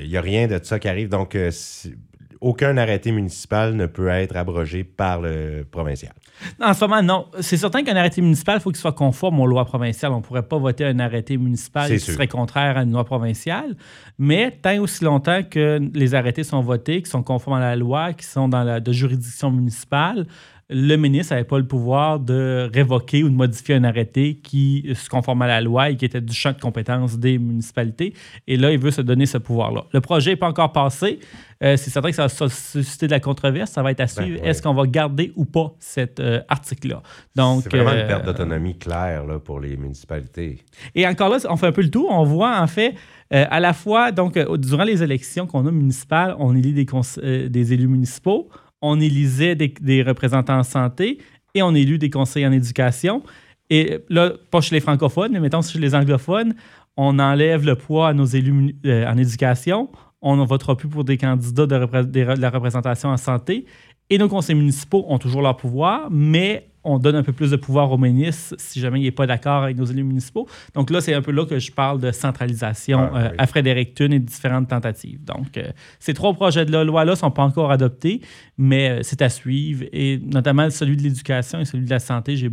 il 0.03 0.09
n'y 0.09 0.17
a 0.17 0.21
rien 0.23 0.47
de 0.49 0.59
ça 0.63 0.79
qui 0.79 0.89
arrive. 0.89 1.09
Donc, 1.09 1.35
euh, 1.35 1.51
si- 1.51 1.95
aucun 2.41 2.77
arrêté 2.77 3.13
municipal 3.13 3.75
ne 3.75 3.87
peut 3.87 4.09
être 4.09 4.35
abrogé 4.37 4.83
par 4.83 5.21
le 5.21 5.65
provincial. 5.71 6.13
Non, 6.59 6.69
En 6.69 6.75
ce 6.75 6.85
moment, 6.85 7.01
non. 7.01 7.27
C'est 7.41 7.57
certain 7.57 7.85
qu'un 7.85 7.95
arrêté 7.95 8.21
municipal, 8.21 8.57
il 8.57 8.61
faut 8.61 8.71
qu'il 8.71 8.81
soit 8.81 8.91
conforme 8.93 9.39
aux 9.39 9.47
lois 9.47 9.65
provinciales. 9.65 10.11
On 10.11 10.17
ne 10.17 10.23
pourrait 10.23 10.43
pas 10.43 10.59
voter 10.59 10.85
un 10.87 10.99
arrêté 10.99 11.37
municipal 11.37 11.89
qui 11.89 12.01
sûr. 12.01 12.15
serait 12.15 12.27
contraire 12.27 12.79
à 12.79 12.83
une 12.83 12.91
loi 12.91 13.05
provinciale. 13.05 13.77
Mais 14.19 14.51
tant 14.51 14.71
et 14.71 14.81
aussi 14.81 15.05
longtemps 15.05 15.43
que 15.49 15.79
les 15.95 16.15
arrêtés 16.17 16.43
sont 16.43 16.63
votés, 16.63 17.01
qui 17.03 17.09
sont 17.11 17.23
conformes 17.23 17.59
à 17.59 17.61
la 17.61 17.77
loi, 17.77 18.13
qui 18.13 18.27
sont 18.27 18.49
dans 18.49 18.65
la 18.65 18.81
de 18.81 18.91
juridiction 18.93 19.53
municipale, 19.53 20.27
le 20.69 20.97
ministre 20.97 21.35
n'avait 21.35 21.45
pas 21.45 21.59
le 21.59 21.67
pouvoir 21.67 22.19
de 22.19 22.71
révoquer 22.73 23.23
ou 23.23 23.29
de 23.29 23.35
modifier 23.35 23.75
un 23.75 23.85
arrêté 23.85 24.37
qui 24.43 24.91
se 24.95 25.09
conforme 25.09 25.43
à 25.43 25.47
la 25.47 25.61
loi 25.61 25.91
et 25.91 25.97
qui 25.97 26.05
était 26.05 26.21
du 26.21 26.33
champ 26.33 26.53
de 26.53 26.61
compétence 26.61 27.19
des 27.19 27.39
municipalités. 27.39 28.15
Et 28.47 28.57
là, 28.57 28.73
il 28.73 28.79
veut 28.79 28.91
se 28.91 29.03
donner 29.03 29.27
ce 29.27 29.39
pouvoir-là. 29.39 29.85
Le 29.93 30.01
projet 30.01 30.31
n'est 30.31 30.37
pas 30.37 30.49
encore 30.49 30.73
passé. 30.73 31.21
Euh, 31.63 31.77
c'est 31.77 31.91
certain 31.91 32.11
que 32.11 32.17
ça 32.17 32.27
va 32.27 32.49
susciter 32.49 33.07
de 33.07 33.13
la 33.13 33.21
controverse. 33.21 33.71
Ça 33.71 33.83
va 33.83 33.91
être 33.91 34.01
à 34.01 34.07
suivre. 34.07 34.41
ouais. 34.41 34.49
Est-ce 34.49 34.63
qu'on 34.63 34.75
va 34.75 34.87
garder 34.87 35.33
ou 35.37 35.45
pas 35.45 35.75
cet 35.79 36.19
euh, 36.21 36.41
article-là? 36.49 37.03
Donc, 37.37 37.63
C'est 37.65 37.77
vraiment 37.77 37.91
euh, 37.91 38.01
une 38.01 38.07
perte 38.09 38.25
d'autonomie 38.25 38.79
claire 38.79 39.25
là, 39.27 39.39
pour 39.39 39.61
les 39.61 39.77
municipalités. 39.77 40.59
et 40.95 41.07
encore 41.07 41.29
là, 41.29 41.39
on 41.49 41.57
fait 41.57 41.67
un 41.67 41.73
peu 41.73 41.83
le 41.83 41.91
tour. 41.91 42.09
On 42.11 42.25
voit 42.25 42.61
en 42.61 42.67
fait 42.67 42.95
euh, 43.33 43.47
à 43.51 43.61
la 43.61 43.73
fois, 43.73 44.13
donc, 44.13 44.37
euh, 44.37 44.57
durant 44.59 44.85
les 44.85 45.03
élections 45.03 45.47
qu'on 45.47 45.67
a 45.67 45.71
municipales, 45.71 46.37
on 46.39 46.55
élit 46.55 46.87
euh, 47.19 47.49
des 47.49 47.73
élus 47.73 47.89
municipaux, 47.89 48.49
on 48.83 49.01
élisait 49.01 49.55
des, 49.55 50.03
représentants 50.03 50.59
en 50.59 50.63
santé 50.65 51.19
et 51.55 51.63
on 51.63 51.75
élu 51.75 51.99
des 51.99 52.11
conseillers 52.11 52.47
en 52.47 52.53
éducation. 52.53 53.23
Et 53.71 53.99
là, 54.11 54.33
pas 54.51 54.61
chez 54.61 54.75
les 54.75 54.81
francophones, 54.81 55.33
mais 55.33 55.41
mettons 55.41 55.63
chez 55.63 55.79
les 55.79 55.95
anglophones, 55.95 56.55
on 56.97 57.19
enlève 57.19 57.65
le 57.65 57.77
poids 57.77 58.09
à 58.09 58.13
nos 58.13 58.27
élus 58.27 58.77
euh, 58.85 59.07
en 59.07 59.17
éducation. 59.17 59.89
On 60.21 60.37
ne 60.37 60.45
votera 60.45 60.77
plus 60.77 60.89
pour 60.89 61.05
des 61.05 61.17
candidats 61.17 61.67
de 61.67 62.21
la 62.41 62.51
représentation 62.51 63.09
en 63.09 63.17
santé. 63.17 63.65
Et 64.11 64.19
nos 64.19 64.29
conseils 64.29 64.57
municipaux 64.57 65.07
ont 65.09 65.19
toujours 65.19 65.41
leur 65.41 65.57
pouvoir, 65.57 66.09
mais 66.11 66.69
on 66.85 66.99
donne 66.99 67.17
un 67.17 67.23
peu 67.23 67.33
plus 67.33 67.51
de 67.51 67.57
pouvoir 67.57 67.91
au 67.93 67.99
ministre 67.99 68.55
si 68.59 68.81
jamais 68.81 69.01
il 69.01 69.05
n'est 69.05 69.11
pas 69.11 69.27
d'accord 69.27 69.65
avec 69.65 69.77
nos 69.77 69.85
élus 69.85 70.05
municipaux. 70.05 70.49
Donc 70.75 70.91
là, 70.91 71.01
c'est 71.01 71.15
un 71.15 71.23
peu 71.23 71.33
là 71.33 71.47
que 71.47 71.59
je 71.59 71.71
parle 71.73 72.01
de 72.01 72.11
centralisation 72.11 73.11
Ah, 73.13 73.19
euh, 73.19 73.29
oui. 73.31 73.37
à 73.39 73.47
Fredericton 73.47 74.07
et 74.07 74.19
de 74.19 74.25
différentes 74.25 74.69
tentatives. 74.69 75.23
Donc, 75.25 75.57
euh, 75.57 75.71
ces 75.99 76.15
trois 76.15 76.33
projets 76.33 76.65
de 76.65 76.77
loi-là 76.77 77.13
ne 77.13 77.17
sont 77.17 77.31
pas 77.31 77.43
encore 77.43 77.71
adoptés, 77.71 78.21
mais 78.59 78.91
euh, 78.91 78.99
c'est 79.03 79.23
à 79.23 79.29
suivre. 79.29 79.85
Et 79.93 80.19
notamment 80.25 80.69
celui 80.71 80.97
de 80.97 81.03
l'éducation 81.03 81.61
et 81.61 81.65
celui 81.65 81.85
de 81.85 81.91
la 81.91 82.01
santé, 82.01 82.37
j'ai 82.37 82.51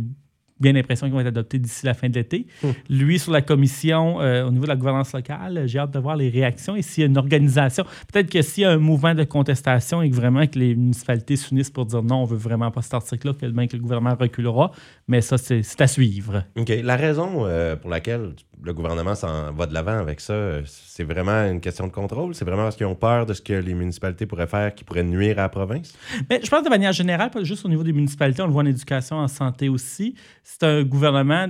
bien 0.60 0.72
l'impression 0.72 1.06
qu'ils 1.06 1.14
vont 1.14 1.20
être 1.20 1.28
adoptés 1.28 1.58
d'ici 1.58 1.86
la 1.86 1.94
fin 1.94 2.08
de 2.08 2.14
l'été. 2.14 2.46
Hum. 2.62 2.72
Lui, 2.88 3.18
sur 3.18 3.32
la 3.32 3.42
commission, 3.42 4.20
euh, 4.20 4.46
au 4.46 4.50
niveau 4.50 4.64
de 4.64 4.68
la 4.68 4.76
gouvernance 4.76 5.12
locale, 5.12 5.62
j'ai 5.66 5.78
hâte 5.78 5.92
de 5.92 5.98
voir 5.98 6.16
les 6.16 6.28
réactions 6.28 6.76
et 6.76 6.82
s'il 6.82 7.02
y 7.02 7.04
a 7.04 7.08
une 7.08 7.18
organisation. 7.18 7.84
Peut-être 8.12 8.30
que 8.30 8.42
s'il 8.42 8.62
y 8.62 8.66
a 8.66 8.70
un 8.70 8.78
mouvement 8.78 9.14
de 9.14 9.24
contestation 9.24 10.02
et 10.02 10.10
que 10.10 10.16
vraiment 10.16 10.46
que 10.46 10.58
les 10.58 10.74
municipalités 10.74 11.36
s'unissent 11.36 11.70
pour 11.70 11.86
dire 11.86 12.02
non, 12.02 12.22
on 12.22 12.24
veut 12.24 12.36
vraiment 12.36 12.70
pas 12.70 12.82
cet 12.82 12.94
article-là, 12.94 13.34
que 13.34 13.46
le 13.46 13.82
gouvernement 13.82 14.16
reculera. 14.18 14.72
Mais 15.08 15.20
ça, 15.20 15.38
c'est 15.38 15.62
c'est 15.62 15.80
à 15.80 15.86
suivre. 15.86 16.44
OK. 16.56 16.72
La 16.82 16.96
raison 16.96 17.46
euh, 17.46 17.76
pour 17.76 17.90
laquelle 17.90 18.34
le 18.62 18.74
gouvernement 18.74 19.14
s'en 19.14 19.52
va 19.52 19.66
de 19.66 19.74
l'avant 19.74 19.98
avec 19.98 20.20
ça, 20.20 20.32
euh, 20.32 20.62
c'est 20.66 21.04
vraiment 21.04 21.46
une 21.50 21.60
question 21.60 21.86
de 21.86 21.92
contrôle? 21.92 22.34
C'est 22.34 22.44
vraiment 22.44 22.64
parce 22.64 22.76
qu'ils 22.76 22.86
ont 22.86 22.94
peur 22.94 23.26
de 23.26 23.32
ce 23.32 23.40
que 23.40 23.52
les 23.52 23.74
municipalités 23.74 24.26
pourraient 24.26 24.46
faire 24.46 24.74
qui 24.74 24.84
pourrait 24.84 25.02
nuire 25.02 25.38
à 25.38 25.42
la 25.42 25.48
province? 25.48 25.94
Mais 26.28 26.40
je 26.42 26.50
pense 26.50 26.62
de 26.62 26.68
manière 26.68 26.92
générale, 26.92 27.30
pas 27.30 27.42
juste 27.42 27.64
au 27.64 27.68
niveau 27.68 27.82
des 27.82 27.92
municipalités, 27.92 28.42
on 28.42 28.46
le 28.46 28.52
voit 28.52 28.62
en 28.62 28.66
éducation, 28.66 29.16
en 29.16 29.28
santé 29.28 29.68
aussi. 29.68 30.14
C'est 30.58 30.66
un 30.66 30.82
gouvernement 30.82 31.46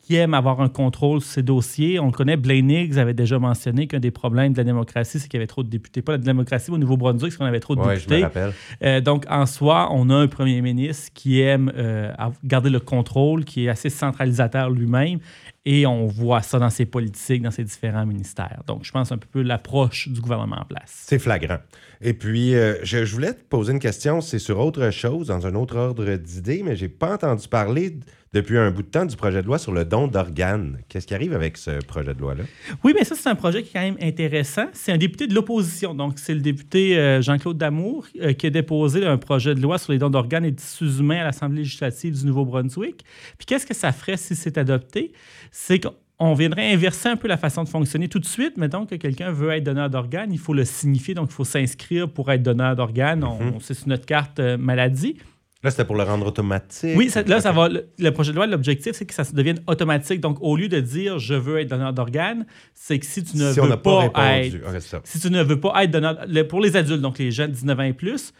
qui 0.00 0.16
aime 0.16 0.34
avoir 0.34 0.60
un 0.60 0.68
contrôle 0.68 1.20
sur 1.20 1.30
ses 1.30 1.42
dossiers. 1.42 2.00
On 2.00 2.06
le 2.06 2.12
connaît, 2.12 2.36
Blaine 2.36 2.70
Higgs 2.70 2.98
avait 2.98 3.14
déjà 3.14 3.38
mentionné 3.38 3.86
qu'un 3.86 4.00
des 4.00 4.10
problèmes 4.10 4.52
de 4.52 4.58
la 4.58 4.64
démocratie, 4.64 5.20
c'est 5.20 5.28
qu'il 5.28 5.38
y 5.38 5.40
avait 5.40 5.46
trop 5.46 5.62
de 5.62 5.68
députés. 5.68 6.02
Pas 6.02 6.12
la 6.12 6.18
démocratie, 6.18 6.70
mais 6.70 6.76
au 6.76 6.80
Nouveau-Brunswick, 6.80 7.30
c'est 7.30 7.38
qu'on 7.38 7.44
avait 7.44 7.60
trop 7.60 7.76
de 7.76 7.80
Oui, 7.80 7.86
je 7.86 7.90
me 7.90 7.96
députés. 7.98 8.22
rappelle. 8.24 8.52
Euh, 8.82 9.00
donc, 9.00 9.26
en 9.28 9.46
soi, 9.46 9.88
on 9.92 10.10
a 10.10 10.14
un 10.14 10.26
premier 10.28 10.60
ministre 10.60 11.12
qui 11.14 11.40
aime 11.40 11.70
euh, 11.76 12.10
garder 12.42 12.70
le 12.70 12.80
contrôle, 12.80 13.44
qui 13.44 13.66
est 13.66 13.68
assez 13.68 13.90
centralisateur 13.90 14.70
lui-même, 14.70 15.18
et 15.64 15.86
on 15.86 16.06
voit 16.06 16.42
ça 16.42 16.58
dans 16.58 16.70
ses 16.70 16.86
politiques, 16.86 17.42
dans 17.42 17.50
ses 17.50 17.64
différents 17.64 18.04
ministères. 18.04 18.62
Donc, 18.66 18.84
je 18.84 18.90
pense 18.90 19.12
un 19.12 19.18
peu 19.18 19.42
l'approche 19.42 20.08
du 20.08 20.20
gouvernement 20.20 20.60
en 20.60 20.64
place. 20.64 21.04
C'est 21.06 21.18
flagrant. 21.20 21.58
Et 22.00 22.14
puis, 22.14 22.54
euh, 22.54 22.76
je, 22.82 23.04
je 23.04 23.14
voulais 23.14 23.32
te 23.32 23.42
poser 23.42 23.72
une 23.72 23.78
question, 23.78 24.20
c'est 24.20 24.40
sur 24.40 24.58
autre 24.58 24.90
chose, 24.90 25.28
dans 25.28 25.46
un 25.46 25.54
autre 25.54 25.76
ordre 25.76 26.16
d'idées, 26.16 26.62
mais 26.64 26.74
j'ai 26.74 26.88
pas 26.88 27.14
entendu 27.14 27.46
parler 27.46 27.96
depuis 28.32 28.56
un 28.56 28.70
bout 28.70 28.82
de 28.82 28.88
temps 28.88 29.04
du 29.04 29.14
projet 29.14 29.42
de 29.42 29.46
loi 29.46 29.58
sur 29.58 29.72
le 29.72 29.84
don 29.84 30.08
d'organes. 30.08 30.78
Qu'est-ce 30.88 31.06
qui 31.06 31.14
arrive 31.14 31.34
avec 31.34 31.58
ce 31.58 31.84
projet 31.84 32.14
de 32.14 32.18
loi-là? 32.18 32.44
Oui, 32.82 32.94
mais 32.96 33.04
ça, 33.04 33.14
c'est 33.14 33.28
un 33.28 33.34
projet 33.34 33.62
qui 33.62 33.68
est 33.68 33.72
quand 33.72 33.80
même 33.80 33.98
intéressant. 34.00 34.66
C'est 34.72 34.90
un 34.90 34.96
député 34.96 35.26
de 35.26 35.34
l'opposition. 35.34 35.94
Donc, 35.94 36.18
c'est 36.18 36.32
le 36.34 36.40
député 36.40 36.98
euh, 36.98 37.20
Jean-Claude 37.20 37.58
Damour 37.58 38.06
euh, 38.20 38.32
qui 38.32 38.46
a 38.46 38.50
déposé 38.50 39.04
un 39.04 39.18
projet 39.18 39.54
de 39.54 39.60
loi 39.60 39.76
sur 39.76 39.92
les 39.92 39.98
dons 39.98 40.08
d'organes 40.08 40.46
et 40.46 40.50
de 40.50 40.56
tissus 40.56 40.98
humains 40.98 41.20
à 41.20 41.24
l'Assemblée 41.24 41.58
législative 41.58 42.18
du 42.18 42.26
Nouveau-Brunswick. 42.26 43.04
Puis, 43.36 43.44
qu'est-ce 43.46 43.66
que 43.66 43.74
ça 43.74 43.92
ferait 43.92 44.16
si 44.16 44.34
c'est 44.34 44.56
adopté? 44.56 45.12
C'est 45.54 45.78
qu'on 45.80 46.32
viendrait 46.34 46.72
inverser 46.72 47.08
un 47.10 47.16
peu 47.16 47.28
la 47.28 47.36
façon 47.36 47.62
de 47.62 47.68
fonctionner 47.68 48.08
tout 48.08 48.18
de 48.18 48.24
suite. 48.26 48.56
Mettons 48.56 48.86
que 48.86 48.94
quelqu'un 48.96 49.30
veut 49.30 49.50
être 49.50 49.64
donneur 49.64 49.90
d'organes, 49.90 50.32
il 50.32 50.38
faut 50.38 50.54
le 50.54 50.64
signifier, 50.64 51.12
donc 51.14 51.28
il 51.30 51.34
faut 51.34 51.44
s'inscrire 51.44 52.08
pour 52.08 52.32
être 52.32 52.42
donneur 52.42 52.74
d'organes. 52.74 53.22
On- 53.22 53.60
C'est 53.60 53.74
sur 53.74 53.86
notre 53.88 54.06
carte 54.06 54.40
euh, 54.40 54.56
maladie. 54.56 55.18
Là, 55.62 55.70
c'était 55.70 55.84
pour 55.84 55.94
le 55.94 56.02
rendre 56.02 56.26
automatique. 56.26 56.96
Oui, 56.96 57.08
ça- 57.10 57.22
là, 57.22 57.40
ça 57.40 57.52
va. 57.52 57.68
Le, 57.68 57.86
le 57.96 58.10
projet 58.10 58.32
de 58.32 58.36
loi, 58.36 58.48
l'objectif, 58.48 58.94
c'est 58.94 59.04
que 59.06 59.14
ça 59.14 59.22
se 59.24 59.32
devienne 59.32 59.60
automatique. 59.68 60.20
Donc, 60.20 60.38
au 60.40 60.56
lieu 60.56 60.68
de 60.68 60.80
dire 60.80 61.18
je 61.20 61.34
veux 61.34 61.58
être 61.60 61.68
donneur 61.70 61.92
d'organes, 61.92 62.46
c'est 62.74 62.98
que 62.98 63.06
si 63.06 63.22
tu 63.22 63.36
ne 63.36 63.52
Si 63.52 63.60
veux 63.60 63.76
pas, 63.82 64.06
être. 64.46 64.56
Si 65.04 65.20
tu 65.20 65.30
ne 65.30 65.40
veux 65.42 65.60
pas 65.60 65.84
être 65.84 65.90
donneur. 65.92 66.18
le- 66.26 66.42
pour 66.48 66.60
les 66.60 66.74
adultes, 66.76 67.00
donc 67.02 67.18
les 67.18 67.30
jeunes 67.30 67.50
de 67.50 67.54
19 67.56 67.78
ans 67.78 67.82
et 67.84 67.92
plus, 67.92 68.32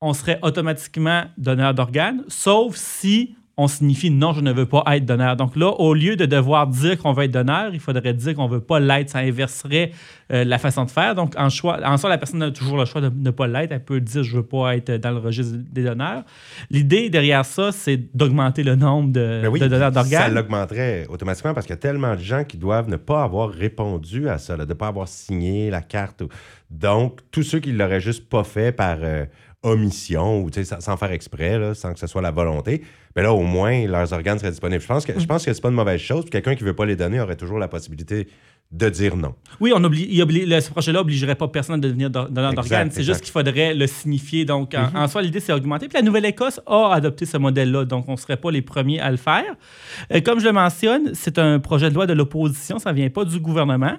on 0.00 0.14
serait 0.14 0.38
automatiquement 0.42 1.24
donneur 1.36 1.74
d'organes, 1.74 2.22
sauf 2.28 2.76
si 2.76 3.34
on 3.56 3.68
signifie 3.68 4.10
non, 4.10 4.32
je 4.32 4.40
ne 4.40 4.52
veux 4.52 4.66
pas 4.66 4.82
être 4.92 5.04
donneur. 5.04 5.36
Donc 5.36 5.54
là, 5.54 5.68
au 5.68 5.94
lieu 5.94 6.16
de 6.16 6.26
devoir 6.26 6.66
dire 6.66 6.98
qu'on 6.98 7.12
veut 7.12 7.24
être 7.24 7.30
donneur, 7.30 7.70
il 7.72 7.78
faudrait 7.78 8.12
dire 8.12 8.34
qu'on 8.34 8.48
ne 8.48 8.54
veut 8.54 8.60
pas 8.60 8.80
l'être. 8.80 9.10
Ça 9.10 9.20
inverserait 9.20 9.92
euh, 10.32 10.42
la 10.44 10.58
façon 10.58 10.84
de 10.84 10.90
faire. 10.90 11.14
Donc 11.14 11.34
en, 11.36 11.48
choix, 11.50 11.78
en 11.84 11.96
soi, 11.96 12.10
la 12.10 12.18
personne 12.18 12.42
a 12.42 12.50
toujours 12.50 12.78
le 12.78 12.84
choix 12.84 13.00
de 13.00 13.10
ne 13.14 13.30
pas 13.30 13.46
l'être. 13.46 13.70
Elle 13.70 13.84
peut 13.84 14.00
dire 14.00 14.24
je 14.24 14.32
ne 14.32 14.36
veux 14.40 14.46
pas 14.46 14.76
être 14.76 14.90
dans 14.96 15.12
le 15.12 15.18
registre 15.18 15.56
des 15.56 15.84
donneurs. 15.84 16.24
L'idée 16.70 17.10
derrière 17.10 17.44
ça, 17.44 17.70
c'est 17.70 18.00
d'augmenter 18.16 18.64
le 18.64 18.74
nombre 18.74 19.12
de, 19.12 19.40
Ben 19.42 19.48
oui, 19.48 19.60
de 19.60 19.68
donneurs 19.68 19.92
d'organes. 19.92 20.22
Ça 20.22 20.28
l'augmenterait 20.28 21.06
automatiquement 21.08 21.54
parce 21.54 21.66
qu'il 21.66 21.74
y 21.74 21.78
a 21.78 21.80
tellement 21.80 22.16
de 22.16 22.20
gens 22.20 22.42
qui 22.42 22.56
doivent 22.56 22.88
ne 22.88 22.96
pas 22.96 23.22
avoir 23.22 23.50
répondu 23.50 24.28
à 24.28 24.38
ça, 24.38 24.56
là, 24.56 24.64
de 24.64 24.70
ne 24.70 24.74
pas 24.74 24.88
avoir 24.88 25.06
signé 25.06 25.70
la 25.70 25.80
carte. 25.82 26.22
ou- 26.22 26.28
Donc, 26.70 27.20
tous 27.30 27.42
ceux 27.42 27.60
qui 27.60 27.72
ne 27.72 27.78
l'auraient 27.78 28.00
juste 28.00 28.28
pas 28.28 28.44
fait 28.44 28.72
par 28.72 28.98
euh, 29.00 29.24
omission 29.62 30.42
ou 30.42 30.50
sans, 30.52 30.96
faire 30.96 31.12
exprès, 31.12 31.58
là, 31.58 31.74
sans 31.74 31.92
que 31.92 31.98
ce 31.98 32.06
soit 32.06 32.22
la 32.22 32.30
volonté, 32.30 32.82
ben 33.14 33.22
là, 33.22 33.32
au 33.32 33.42
moins, 33.42 33.86
leurs 33.86 34.12
organes 34.12 34.38
seraient 34.38 34.50
disponibles. 34.50 34.82
Je 34.82 34.86
pense 34.86 35.06
que, 35.06 35.18
je 35.18 35.26
pense 35.26 35.44
que 35.44 35.52
c'est 35.52 35.60
pas 35.60 35.68
une 35.68 35.74
mauvaise 35.74 36.00
chose. 36.00 36.24
Quelqu'un 36.30 36.54
qui 36.54 36.64
ne 36.64 36.68
veut 36.68 36.74
pas 36.74 36.86
les 36.86 36.96
donner 36.96 37.20
aurait 37.20 37.36
toujours 37.36 37.58
la 37.58 37.68
possibilité 37.68 38.28
de 38.72 38.88
dire 38.88 39.16
non. 39.16 39.34
Oui, 39.60 39.72
on 39.72 39.78
obli- 39.80 40.46
le- 40.48 40.60
ce 40.60 40.68
projet-là 40.70 40.98
n'obligerait 40.98 41.36
pas 41.36 41.46
personne 41.46 41.76
à 41.76 41.78
devenir 41.78 42.10
do- 42.10 42.24
donneur 42.28 42.52
d'organes. 42.54 42.90
C'est 42.90 43.04
juste 43.04 43.20
qu'il 43.20 43.30
faudrait 43.30 43.72
le 43.72 43.86
signifier. 43.86 44.44
Donc, 44.44 44.74
en, 44.74 44.98
en 44.98 45.06
soi, 45.06 45.22
l'idée, 45.22 45.38
c'est 45.38 45.52
augmenter. 45.52 45.86
Puis 45.86 45.96
la 45.96 46.02
Nouvelle-Écosse 46.02 46.60
a 46.66 46.92
adopté 46.92 47.24
ce 47.24 47.36
modèle-là. 47.36 47.84
Donc, 47.84 48.06
on 48.08 48.12
ne 48.12 48.16
serait 48.16 48.36
pas 48.36 48.50
les 48.50 48.62
premiers 48.62 48.98
à 48.98 49.12
le 49.12 49.16
faire. 49.16 49.44
Euh, 50.12 50.20
comme 50.20 50.40
je 50.40 50.46
le 50.46 50.52
mentionne, 50.52 51.10
c'est 51.14 51.38
un 51.38 51.60
projet 51.60 51.88
de 51.88 51.94
loi 51.94 52.06
de 52.08 52.14
l'opposition. 52.14 52.80
Ça 52.80 52.90
ne 52.90 52.96
vient 52.96 53.10
pas 53.10 53.24
du 53.24 53.38
gouvernement. 53.38 53.94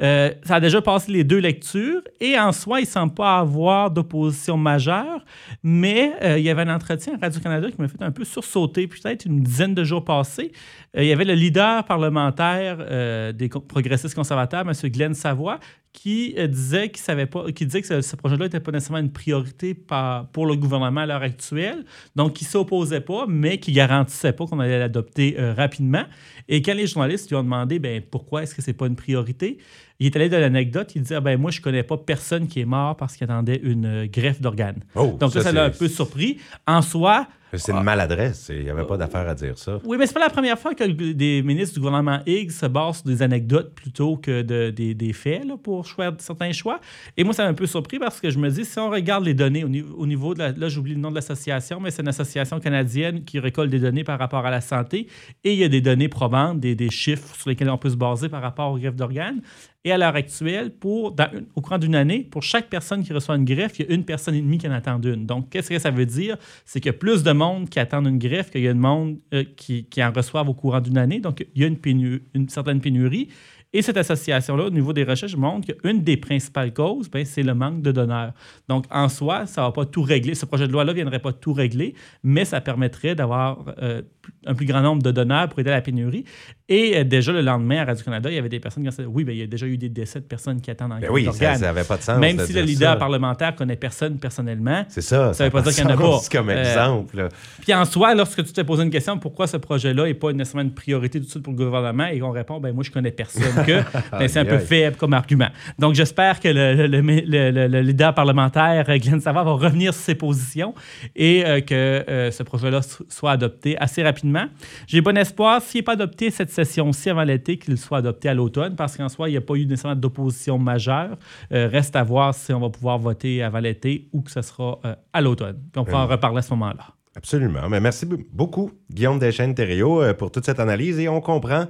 Euh, 0.00 0.30
ça 0.44 0.56
a 0.56 0.60
déjà 0.60 0.80
passé 0.80 1.10
les 1.10 1.24
deux 1.24 1.38
lectures. 1.38 2.02
Et 2.20 2.38
en 2.38 2.52
soi, 2.52 2.78
il 2.78 2.84
ne 2.84 2.88
semble 2.88 3.14
pas 3.14 3.38
avoir 3.38 3.90
d'opposition 3.90 4.56
majeure. 4.56 5.24
Mais 5.64 6.12
euh, 6.22 6.38
il 6.38 6.44
y 6.44 6.50
avait 6.50 6.62
un 6.62 6.72
entretien 6.72 7.14
à 7.14 7.24
Radio-Canada 7.24 7.68
qui 7.68 7.82
m'a 7.82 7.88
fait 7.88 8.00
un 8.02 8.12
peu 8.12 8.24
sursauter, 8.24 8.86
peut-être 8.86 9.24
une 9.24 9.40
dizaine 9.42 9.74
de 9.74 9.82
jours 9.82 10.04
passés. 10.04 10.52
Il 10.96 11.04
y 11.04 11.12
avait 11.12 11.24
le 11.24 11.34
leader 11.34 11.84
parlementaire 11.84 13.32
des 13.32 13.48
progressistes 13.48 14.09
conservateurs, 14.14 14.62
M. 14.66 14.90
Glenn 14.90 15.14
Savoie, 15.14 15.60
qui 15.92 16.34
euh, 16.38 16.46
disait 16.46 16.88
qu'il 16.90 17.00
savait 17.00 17.26
pas, 17.26 17.50
qui 17.50 17.66
disait 17.66 17.82
que 17.82 18.00
ce, 18.00 18.16
projet-là 18.16 18.44
n'était 18.44 18.60
pas 18.60 18.70
nécessairement 18.70 19.04
une 19.04 19.10
priorité 19.12 19.74
par- 19.74 20.28
pour 20.28 20.46
le 20.46 20.54
gouvernement 20.54 21.00
à 21.00 21.06
l'heure 21.06 21.22
actuelle, 21.22 21.84
donc 22.14 22.34
qui 22.34 22.44
s'opposait 22.44 23.00
pas, 23.00 23.24
mais 23.28 23.58
qui 23.58 23.72
garantissait 23.72 24.32
pas 24.32 24.46
qu'on 24.46 24.60
allait 24.60 24.78
l'adopter 24.78 25.34
euh, 25.38 25.52
rapidement. 25.52 26.04
Et 26.48 26.62
quand 26.62 26.74
les 26.74 26.86
journalistes 26.86 27.28
lui 27.30 27.36
ont 27.36 27.42
demandé 27.42 27.78
ben, 27.80 28.02
pourquoi 28.08 28.44
est-ce 28.44 28.54
que 28.54 28.62
c'est 28.62 28.72
pas 28.72 28.86
une 28.86 28.96
priorité, 28.96 29.58
il 29.98 30.06
est 30.06 30.16
allé 30.16 30.28
de 30.28 30.36
l'anecdote, 30.36 30.92
il 30.94 31.02
disait 31.02 31.16
ah, 31.16 31.20
ben 31.20 31.38
moi 31.38 31.50
je 31.50 31.60
connais 31.60 31.82
pas 31.82 31.96
personne 31.98 32.46
qui 32.46 32.60
est 32.60 32.64
mort 32.64 32.96
parce 32.96 33.16
qu'il 33.16 33.24
attendait 33.24 33.60
une 33.62 33.84
euh, 33.86 34.06
greffe 34.06 34.40
d'organes. 34.40 34.82
Oh, 34.94 35.16
Donc 35.18 35.32
ça, 35.32 35.42
ça 35.42 35.52
l'a 35.52 35.64
un 35.64 35.70
peu 35.70 35.88
surpris. 35.88 36.38
En 36.66 36.80
soi, 36.82 37.26
C'est 37.52 37.72
une 37.72 37.82
maladresse. 37.82 38.50
Il 38.54 38.62
n'y 38.62 38.70
avait 38.70 38.86
pas 38.86 38.96
d'affaire 38.96 39.28
à 39.28 39.34
dire 39.34 39.58
ça. 39.58 39.78
oui, 39.84 39.96
mais 39.98 40.06
c'est 40.06 40.14
pas 40.14 40.20
la 40.20 40.30
première 40.30 40.58
fois 40.58 40.74
que 40.74 40.84
des 40.84 41.42
ministres 41.42 41.74
du 41.74 41.80
gouvernement 41.80 42.20
Higgs 42.26 42.50
se 42.50 42.64
basent 42.66 42.98
sur 42.98 43.06
des 43.08 43.20
anecdotes 43.22 43.74
plutôt 43.74 44.16
que 44.16 44.40
de- 44.42 44.70
des, 44.70 44.94
des 44.94 45.12
faits 45.12 45.44
là, 45.44 45.56
pour 45.62 45.79
choisir 45.86 46.14
certains 46.18 46.52
choix. 46.52 46.80
Et 47.16 47.24
moi, 47.24 47.34
ça 47.34 47.44
m'a 47.44 47.50
un 47.50 47.54
peu 47.54 47.66
surpris 47.66 47.98
parce 47.98 48.20
que 48.20 48.30
je 48.30 48.38
me 48.38 48.48
dis, 48.50 48.64
si 48.64 48.78
on 48.78 48.90
regarde 48.90 49.24
les 49.24 49.34
données 49.34 49.64
au, 49.64 49.68
niveau- 49.68 49.96
au 49.96 50.06
niveau 50.06 50.34
de 50.34 50.40
la. 50.40 50.52
Là, 50.52 50.68
j'oublie 50.68 50.94
le 50.94 51.00
nom 51.00 51.10
de 51.10 51.14
l'association, 51.14 51.80
mais 51.80 51.90
c'est 51.90 52.02
une 52.02 52.08
association 52.08 52.60
canadienne 52.60 53.24
qui 53.24 53.38
récolte 53.38 53.70
des 53.70 53.78
données 53.78 54.04
par 54.04 54.18
rapport 54.18 54.44
à 54.44 54.50
la 54.50 54.60
santé. 54.60 55.06
Et 55.44 55.52
il 55.52 55.58
y 55.58 55.64
a 55.64 55.68
des 55.68 55.80
données 55.80 56.08
probantes, 56.08 56.60
des, 56.60 56.90
chiffres 56.90 57.34
sur 57.36 57.48
lesquels 57.48 57.70
on 57.70 57.78
peut 57.78 57.90
se 57.90 57.96
baser 57.96 58.28
par 58.28 58.42
rapport 58.42 58.72
aux 58.72 58.78
greffes 58.78 58.96
d'organes. 58.96 59.40
Et 59.84 59.92
à 59.92 59.98
l'heure 59.98 60.14
actuelle, 60.14 60.70
pour, 60.70 61.16
au 61.54 61.60
courant 61.62 61.78
d'une 61.78 61.94
année, 61.94 62.20
pour 62.30 62.42
chaque 62.42 62.68
personne 62.68 63.02
qui 63.02 63.14
reçoit 63.14 63.36
une 63.36 63.46
greffe, 63.46 63.78
il 63.78 63.86
y 63.86 63.90
a 63.90 63.94
une 63.94 64.04
personne 64.04 64.34
et 64.34 64.42
demie 64.42 64.58
qui 64.58 64.68
en 64.68 64.72
attend 64.72 65.00
une. 65.00 65.24
Donc, 65.24 65.48
qu'est-ce 65.48 65.70
que 65.70 65.78
ça 65.78 65.90
veut 65.90 66.04
dire? 66.04 66.36
C'est 66.66 66.80
qu'il 66.80 66.92
y 66.92 66.94
a 66.94 66.98
plus 66.98 67.22
de 67.22 67.32
monde 67.32 67.70
qui 67.70 67.78
attend 67.78 68.04
une 68.04 68.18
greffe 68.18 68.50
qu'il 68.50 68.60
y 68.60 68.68
a 68.68 68.74
de 68.74 68.78
monde 68.78 69.18
euh, 69.32 69.44
qui, 69.56 69.84
qui 69.84 70.04
en 70.04 70.12
reçoivent 70.12 70.48
au 70.50 70.54
courant 70.54 70.80
d'une 70.80 70.98
année. 70.98 71.20
Donc, 71.20 71.46
il 71.54 71.62
y 71.62 71.64
a 71.64 71.68
une 71.68 72.48
certaine 72.50 72.80
pénurie. 72.80 73.28
Et 73.72 73.82
cette 73.82 73.96
association-là, 73.96 74.64
au 74.64 74.70
niveau 74.70 74.92
des 74.92 75.04
recherches, 75.04 75.36
montre 75.36 75.72
qu'une 75.72 76.02
des 76.02 76.16
principales 76.16 76.74
causes, 76.74 77.08
ben, 77.08 77.24
c'est 77.24 77.44
le 77.44 77.54
manque 77.54 77.82
de 77.82 77.92
donneurs. 77.92 78.32
Donc, 78.68 78.84
en 78.90 79.08
soi, 79.08 79.46
ça 79.46 79.60
ne 79.62 79.66
va 79.66 79.72
pas 79.72 79.84
tout 79.86 80.02
régler. 80.02 80.34
Ce 80.34 80.44
projet 80.44 80.66
de 80.66 80.72
loi-là 80.72 80.92
ne 80.92 80.96
viendrait 80.96 81.20
pas 81.20 81.32
tout 81.32 81.52
régler, 81.52 81.94
mais 82.24 82.44
ça 82.44 82.60
permettrait 82.60 83.14
d'avoir 83.14 83.64
euh, 83.80 84.02
un 84.44 84.54
plus 84.54 84.66
grand 84.66 84.80
nombre 84.80 85.02
de 85.02 85.12
donneurs 85.12 85.48
pour 85.48 85.60
aider 85.60 85.70
à 85.70 85.74
la 85.74 85.82
pénurie. 85.82 86.24
Et 86.72 86.96
euh, 86.96 87.04
déjà, 87.04 87.32
le 87.32 87.40
lendemain, 87.42 87.82
à 87.82 87.84
Radio-Canada, 87.84 88.30
il 88.30 88.36
y 88.36 88.38
avait 88.38 88.48
des 88.48 88.60
personnes 88.60 88.84
qui 88.84 88.88
ont 88.88 89.02
dit 89.02 89.08
Oui, 89.08 89.24
ben, 89.24 89.32
il 89.32 89.38
y 89.40 89.42
a 89.42 89.46
déjà 89.46 89.66
eu 89.66 89.76
des 89.76 89.88
décès 89.88 90.20
de 90.20 90.24
personnes 90.24 90.60
qui 90.60 90.70
attendent 90.70 90.92
en 90.92 91.00
Ben 91.00 91.08
oui, 91.10 91.28
ça 91.32 91.58
n'avait 91.58 91.82
pas 91.84 91.96
de 91.96 92.02
sens. 92.02 92.18
Même 92.18 92.36
de 92.36 92.44
si 92.44 92.52
le 92.52 92.62
leader 92.62 92.92
ça. 92.92 92.96
parlementaire 92.96 93.54
connaît 93.56 93.74
personne 93.76 94.18
personnellement. 94.18 94.84
C'est 94.88 95.00
ça. 95.02 95.32
Ça 95.34 95.44
veut 95.44 95.50
pas 95.50 95.60
de 95.62 95.64
dire 95.64 95.74
qu'il 95.74 95.84
y 95.84 95.86
en 95.88 95.90
a 95.90 95.96
pas. 96.00 96.18
comme 96.30 96.48
Euh, 96.50 96.60
exemple. 96.60 97.28
Puis 97.60 97.74
en 97.74 97.84
soi, 97.84 98.14
lorsque 98.14 98.44
tu 98.44 98.52
t'es 98.52 98.62
posé 98.64 98.84
une 98.84 98.90
question 98.90 99.18
pourquoi 99.18 99.48
ce 99.48 99.56
projet-là 99.56 100.04
n'est 100.04 100.14
pas 100.14 100.32
nécessairement 100.32 100.62
une 100.68 100.74
priorité 100.74 101.18
tout 101.18 101.26
de 101.26 101.30
suite 101.30 101.42
pour 101.42 101.52
le 101.52 101.58
gouvernement 101.64 102.06
et 102.06 102.20
qu'on 102.20 102.30
répond 102.30 102.60
ben 102.60 102.72
moi 102.72 102.84
je 102.84 102.90
connais 102.92 103.10
personne 103.10 103.64
que 103.66 103.80
ben, 104.18 104.28
c'est 104.28 104.38
un 104.38 104.44
peu 104.44 104.58
faible 104.58 104.96
comme 104.96 105.12
argument. 105.12 105.48
Donc 105.78 105.94
j'espère 105.94 106.38
que 106.38 106.48
le, 106.48 106.86
le- 106.86 107.00
le- 107.00 107.20
le- 107.26 107.50
le- 107.50 107.66
le 107.66 107.80
leader 107.80 108.14
parlementaire 108.14 108.84
euh, 108.88 108.96
Glenn 108.98 109.20
Savard 109.20 109.44
va 109.44 109.52
revenir 109.52 109.92
sur 109.92 110.02
ses 110.04 110.14
positions 110.14 110.72
et 111.16 111.44
euh, 111.44 111.60
que 111.60 111.74
euh, 111.74 112.30
ce 112.30 112.44
projet-là 112.44 112.82
so- 112.82 113.04
soit 113.08 113.32
adopté 113.32 113.76
assez 113.78 114.04
rapidement. 114.04 114.44
J'ai 114.86 115.00
bon 115.00 115.16
espoir 115.18 115.60
s'il 115.60 115.78
n'est 115.80 115.82
pas 115.82 115.92
adopté 115.94 116.30
cette 116.30 116.50
session-ci 116.64 117.10
avant 117.10 117.24
l'été 117.24 117.58
qu'il 117.58 117.76
soit 117.78 117.98
adopté 117.98 118.28
à 118.28 118.34
l'automne 118.34 118.76
parce 118.76 118.96
qu'en 118.96 119.08
soi 119.08 119.28
il 119.28 119.32
n'y 119.32 119.38
a 119.38 119.42
pas 119.42 119.54
eu 119.54 119.66
nécessairement 119.66 120.00
d'opposition 120.00 120.58
majeure. 120.58 121.16
Euh, 121.52 121.68
reste 121.68 121.96
à 121.96 122.02
voir 122.02 122.34
si 122.34 122.52
on 122.52 122.60
va 122.60 122.70
pouvoir 122.70 122.98
voter 122.98 123.42
avant 123.42 123.60
l'été 123.60 124.08
ou 124.12 124.22
que 124.22 124.30
ce 124.30 124.42
sera 124.42 124.78
euh, 124.84 124.94
à 125.12 125.20
l'automne. 125.20 125.58
Puis 125.72 125.80
on 125.80 125.84
pourra 125.84 126.04
en 126.04 126.06
reparler 126.06 126.38
à 126.38 126.42
ce 126.42 126.50
moment-là. 126.50 126.94
Absolument. 127.16 127.68
Mais 127.68 127.80
merci 127.80 128.06
beaucoup, 128.06 128.70
Guillaume 128.90 129.18
Deschênes-Thériault, 129.18 130.02
euh, 130.02 130.14
pour 130.14 130.30
toute 130.30 130.44
cette 130.44 130.60
analyse. 130.60 130.98
Et 130.98 131.08
on 131.08 131.20
comprend, 131.20 131.64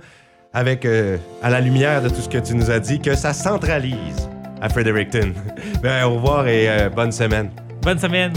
avec, 0.52 0.84
euh, 0.84 1.16
à 1.42 1.50
la 1.50 1.60
lumière 1.60 2.02
de 2.02 2.08
tout 2.08 2.20
ce 2.20 2.28
que 2.28 2.38
tu 2.38 2.54
nous 2.54 2.70
as 2.70 2.80
dit, 2.80 3.00
que 3.00 3.14
ça 3.14 3.32
centralise 3.32 4.28
à 4.60 4.68
Fredericton. 4.68 5.32
Ben, 5.82 6.04
au 6.04 6.14
revoir 6.14 6.46
et 6.46 6.68
euh, 6.68 6.90
bonne 6.90 7.12
semaine. 7.12 7.50
Bonne 7.82 7.98
semaine! 7.98 8.32